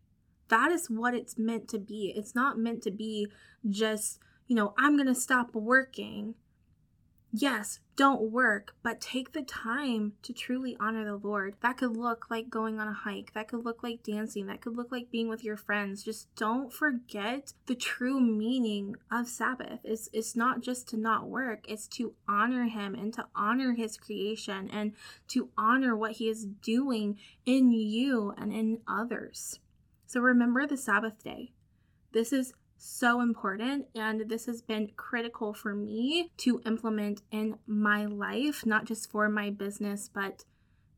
That 0.48 0.72
is 0.72 0.90
what 0.90 1.14
it's 1.14 1.38
meant 1.38 1.68
to 1.68 1.78
be. 1.78 2.12
It's 2.16 2.34
not 2.34 2.58
meant 2.58 2.82
to 2.82 2.90
be 2.90 3.28
just, 3.68 4.18
you 4.48 4.56
know, 4.56 4.74
I'm 4.76 4.96
going 4.96 5.06
to 5.06 5.14
stop 5.14 5.54
working 5.54 6.34
yes, 7.32 7.80
don't 7.96 8.30
work, 8.30 8.74
but 8.82 9.00
take 9.00 9.32
the 9.32 9.42
time 9.42 10.12
to 10.22 10.32
truly 10.32 10.76
honor 10.78 11.04
the 11.04 11.16
Lord. 11.16 11.56
That 11.60 11.78
could 11.78 11.96
look 11.96 12.26
like 12.30 12.50
going 12.50 12.78
on 12.78 12.88
a 12.88 12.92
hike, 12.92 13.32
that 13.34 13.48
could 13.48 13.64
look 13.64 13.82
like 13.82 14.02
dancing, 14.02 14.46
that 14.46 14.60
could 14.60 14.76
look 14.76 14.92
like 14.92 15.10
being 15.10 15.28
with 15.28 15.42
your 15.42 15.56
friends. 15.56 16.02
Just 16.02 16.34
don't 16.36 16.72
forget 16.72 17.54
the 17.66 17.74
true 17.74 18.20
meaning 18.20 18.96
of 19.10 19.28
Sabbath. 19.28 19.80
It's, 19.82 20.08
it's 20.12 20.36
not 20.36 20.60
just 20.62 20.88
to 20.88 20.96
not 20.96 21.28
work, 21.28 21.64
it's 21.68 21.86
to 21.88 22.14
honor 22.28 22.64
Him 22.64 22.94
and 22.94 23.12
to 23.14 23.26
honor 23.34 23.72
His 23.72 23.96
creation 23.96 24.70
and 24.70 24.92
to 25.28 25.48
honor 25.56 25.96
what 25.96 26.12
He 26.12 26.28
is 26.28 26.44
doing 26.44 27.18
in 27.46 27.72
you 27.72 28.34
and 28.36 28.52
in 28.52 28.80
others. 28.86 29.58
So 30.06 30.20
remember 30.20 30.66
the 30.66 30.76
Sabbath 30.76 31.22
day. 31.24 31.52
This 32.12 32.32
is 32.32 32.52
so 32.82 33.20
important. 33.20 33.86
And 33.94 34.28
this 34.28 34.46
has 34.46 34.60
been 34.60 34.90
critical 34.96 35.54
for 35.54 35.74
me 35.74 36.30
to 36.38 36.60
implement 36.66 37.22
in 37.30 37.58
my 37.66 38.06
life, 38.06 38.66
not 38.66 38.84
just 38.84 39.10
for 39.10 39.28
my 39.28 39.50
business, 39.50 40.10
but 40.12 40.44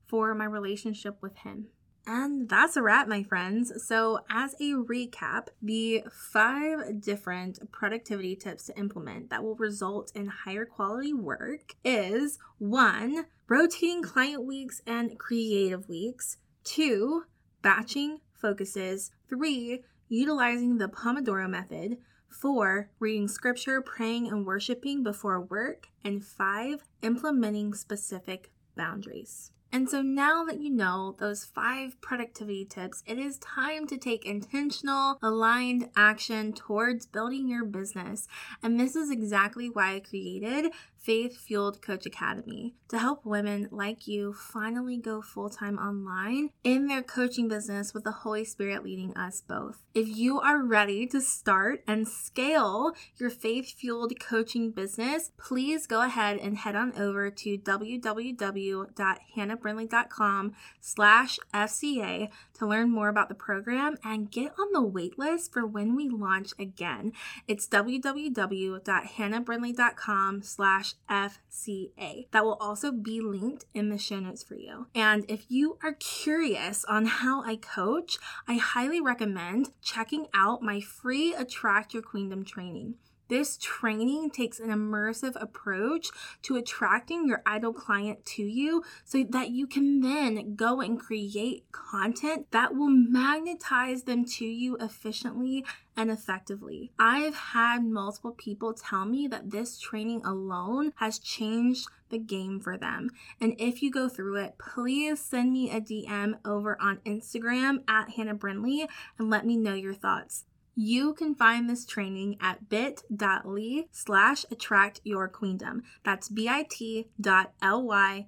for 0.07 0.35
my 0.35 0.45
relationship 0.45 1.19
with 1.21 1.37
Him. 1.39 1.67
And 2.07 2.49
that's 2.49 2.77
a 2.77 2.83
wrap, 2.83 3.09
my 3.09 3.23
friends. 3.23 3.73
So, 3.87 4.21
as 4.29 4.55
a 4.61 4.73
recap, 4.75 5.49
the 5.63 6.05
five 6.13 7.01
different 7.01 7.71
productivity 7.73 8.37
tips 8.37 8.65
to 8.67 8.79
implement 8.79 9.31
that 9.31 9.43
will 9.43 9.55
result 9.55 10.13
in 10.15 10.27
higher 10.27 10.67
quality 10.67 11.15
work 11.15 11.75
is 11.83 12.39
one, 12.59 13.25
rotating 13.49 14.03
client 14.03 14.45
weeks 14.45 14.83
and 14.87 15.19
creative 15.19 15.89
weeks, 15.89 16.37
two, 16.63 17.25
batching 17.63 18.21
focuses, 18.35 19.11
three, 19.27 19.81
utilizing 20.09 20.79
the 20.79 20.89
Pomodoro 20.89 21.49
method, 21.49 21.99
four, 22.29 22.91
reading 22.99 23.29
scripture, 23.29 23.81
praying, 23.81 24.29
and 24.29 24.45
worshiping 24.45 25.03
before 25.03 25.41
work, 25.41 25.89
and 26.05 26.25
five, 26.25 26.83
implementing 27.03 27.75
specific 27.75 28.51
boundaries. 28.77 29.53
And 29.75 29.91
so 29.91 30.03
now 30.03 30.45
that 30.45 30.61
you 30.61 30.71
know 30.71 31.17
those 31.19 31.45
five 31.45 32.01
productivity 32.01 32.65
tips, 32.65 33.03
it 33.07 33.19
is 33.19 33.39
time 33.39 33.89
to 33.89 33.99
take 33.99 34.25
intentional, 34.25 35.19
aligned 35.21 35.91
action 35.97 36.53
towards 36.53 37.07
building 37.07 37.49
your 37.49 37.65
business. 37.65 38.29
And 38.63 38.79
this 38.79 38.95
is 38.95 39.11
exactly 39.11 39.69
why 39.69 39.97
I 39.97 39.99
created 40.01 40.73
Faith 41.05 41.37
Fueled 41.37 41.83
Coach 41.83 42.07
Academy 42.07 42.75
to 42.89 42.99
help 42.99 43.27
women 43.27 43.69
like 43.71 44.09
you 44.09 44.33
finally 44.33 44.97
go 44.97 45.21
full 45.21 45.51
time 45.51 45.79
online 45.79 46.49
in 46.63 46.87
their 46.87 47.03
coaching 47.03 47.47
business 47.47 47.93
with 47.93 48.05
the 48.05 48.11
Holy 48.11 48.45
Spirit 48.45 48.83
leading 48.83 49.15
us 49.15 49.43
both. 49.43 49.83
If 49.93 50.09
you 50.09 50.41
are 50.41 50.65
ready 50.65 51.07
to 51.09 51.21
start 51.21 51.85
and 51.87 52.09
scale 52.09 52.95
your 53.19 53.29
faith 53.29 53.75
fueled 53.77 54.19
coaching 54.19 54.71
business, 54.71 55.31
please 55.37 55.87
go 55.87 56.01
ahead 56.01 56.39
and 56.39 56.57
head 56.57 56.75
on 56.75 56.99
over 56.99 57.31
to 57.31 57.59
www.hannahbrindley.com 57.59 60.53
slash 60.81 61.39
FCA 61.53 62.31
to 62.55 62.67
learn 62.67 62.91
more 62.91 63.09
about 63.09 63.29
the 63.29 63.35
program 63.35 63.97
and 64.05 64.31
get 64.31 64.53
on 64.59 64.73
the 64.73 64.83
waitlist 64.83 65.53
for 65.53 65.67
when 65.67 65.97
we 65.97 66.09
launch 66.09 66.53
again. 66.59 67.13
It's 67.47 67.69
www.hannahbrindley.com 67.69 70.43
slash 70.43 70.95
FCA. 71.11 72.31
That 72.31 72.45
will 72.45 72.55
also 72.55 72.93
be 72.93 73.21
linked 73.21 73.65
in 73.75 73.89
the 73.89 73.99
show 73.99 74.21
notes 74.21 74.43
for 74.43 74.55
you. 74.55 74.87
And 74.95 75.25
if 75.29 75.45
you 75.49 75.79
are 75.83 75.95
curious 75.95 76.85
on 76.85 77.07
how 77.07 77.43
I 77.43 77.57
coach, 77.57 78.19
I 78.47 78.55
highly 78.55 79.01
recommend 79.01 79.71
checking 79.83 80.27
out 80.35 80.63
my 80.63 80.81
free 80.81 81.35
Attract 81.35 81.95
Your 81.95 82.03
Queendom 82.03 82.45
training. 82.45 82.95
This 83.29 83.57
training 83.57 84.31
takes 84.31 84.61
an 84.61 84.69
immersive 84.69 85.41
approach 85.41 86.11
to 86.43 86.57
attracting 86.57 87.27
your 87.27 87.43
ideal 87.47 87.73
client 87.73 88.25
to 88.27 88.43
you 88.43 88.83
so 89.05 89.25
that 89.31 89.51
you 89.51 89.67
can 89.67 90.01
then 90.01 90.55
go 90.57 90.81
and 90.81 91.01
create 91.01 91.65
content 91.73 92.51
that 92.51 92.75
will 92.75 92.91
magnetize 92.91 94.03
them 94.03 94.25
to 94.27 94.45
you 94.45 94.77
efficiently 94.77 95.65
and 95.97 96.11
effectively. 96.11 96.91
I've 96.99 97.35
had 97.35 97.85
multiple 97.85 98.33
people 98.33 98.75
tell 98.75 99.05
me 99.05 99.27
that 99.29 99.51
this 99.51 99.79
training 99.79 100.23
alone 100.25 100.93
has 100.97 101.19
changed 101.19 101.89
the 102.11 102.19
game 102.19 102.61
for 102.61 102.77
them. 102.77 103.11
And 103.41 103.55
if 103.59 103.83
you 103.83 103.91
go 103.91 104.09
through 104.09 104.37
it, 104.37 104.59
please 104.59 105.21
send 105.21 105.53
me 105.53 105.71
a 105.71 105.81
DM 105.81 106.35
over 106.45 106.81
on 106.81 106.99
Instagram 107.07 107.83
at 107.89 108.11
Hannah 108.11 108.35
Brindley 108.35 108.87
and 109.19 109.31
let 109.31 109.47
me 109.47 109.57
know 109.57 109.75
your 109.75 109.95
thoughts. 109.95 110.45
You 110.75 111.15
can 111.15 111.35
find 111.37 111.71
this 111.71 111.87
training 111.87 112.37
at 112.41 112.69
bit.ly 112.69 113.85
slash 113.93 114.45
attract 114.51 115.01
your 115.05 115.29
queendom. 115.29 115.83
That's 116.05 116.29
bit.ly 116.29 117.07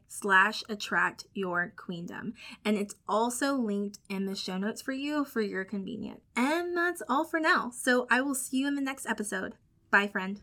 slash 0.08 0.64
attract 0.68 1.24
your 1.34 1.72
queendom. 1.76 2.34
And 2.64 2.76
it's 2.76 2.94
also 3.08 3.54
linked 3.54 3.98
in 4.08 4.26
the 4.26 4.36
show 4.36 4.58
notes 4.58 4.80
for 4.80 4.92
you 4.92 5.24
for 5.24 5.40
your 5.40 5.64
convenience. 5.64 6.20
And 6.36 6.76
that's 6.76 7.02
all 7.08 7.24
for 7.24 7.40
now. 7.40 7.70
So 7.74 8.06
I 8.10 8.20
will 8.20 8.36
see 8.36 8.58
you 8.58 8.68
in 8.68 8.76
the 8.76 8.80
next 8.80 9.06
episode. 9.06 9.54
Bye, 9.90 10.06
friend. 10.06 10.40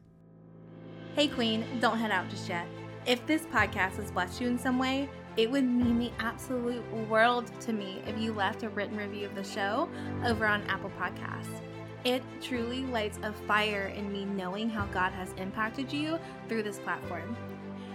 Hey, 1.15 1.27
Queen, 1.27 1.65
don't 1.79 1.99
head 1.99 2.11
out 2.11 2.29
just 2.29 2.49
yet. 2.49 2.67
If 3.05 3.25
this 3.27 3.43
podcast 3.43 3.95
has 3.97 4.11
blessed 4.11 4.41
you 4.41 4.47
in 4.47 4.57
some 4.57 4.79
way, 4.79 5.09
it 5.37 5.49
would 5.49 5.63
mean 5.63 5.99
the 5.99 6.11
absolute 6.19 6.83
world 7.07 7.51
to 7.61 7.73
me 7.73 8.01
if 8.05 8.17
you 8.17 8.33
left 8.33 8.63
a 8.63 8.69
written 8.69 8.97
review 8.97 9.25
of 9.25 9.35
the 9.35 9.43
show 9.43 9.89
over 10.25 10.45
on 10.45 10.63
Apple 10.63 10.91
Podcasts. 10.99 11.61
It 12.05 12.21
truly 12.41 12.83
lights 12.87 13.17
a 13.23 13.31
fire 13.31 13.93
in 13.95 14.11
me 14.11 14.25
knowing 14.25 14.69
how 14.69 14.85
God 14.87 15.13
has 15.13 15.31
impacted 15.37 15.91
you 15.91 16.19
through 16.49 16.63
this 16.63 16.79
platform. 16.79 17.37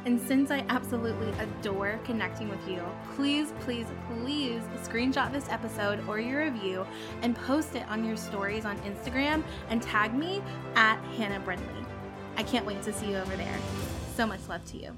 And 0.07 0.18
since 0.18 0.51
I 0.51 0.64
absolutely 0.71 1.31
adore 1.38 2.01
connecting 2.05 2.49
with 2.49 2.66
you, 2.66 2.83
please, 3.14 3.53
please, 3.61 3.87
please 4.09 4.62
screenshot 4.83 5.31
this 5.31 5.49
episode 5.51 6.09
or 6.09 6.18
your 6.18 6.44
review 6.44 6.87
and 7.21 7.37
post 7.37 7.75
it 7.75 7.87
on 7.88 8.05
your 8.05 8.16
stories 8.16 8.64
on 8.64 8.79
Instagram 8.79 9.42
and 9.68 9.83
tag 9.83 10.14
me 10.14 10.40
at 10.75 10.99
Hannah 11.16 11.40
Brindley. 11.40 11.85
I 12.37 12.44
can't 12.44 12.64
wait 12.64 12.83
to 12.85 12.92
see 12.92 13.11
you 13.11 13.16
over 13.16 13.37
there. 13.37 13.59
So 14.14 14.27
much 14.27 14.49
love 14.49 14.64
to 14.66 14.79
you. 14.79 14.97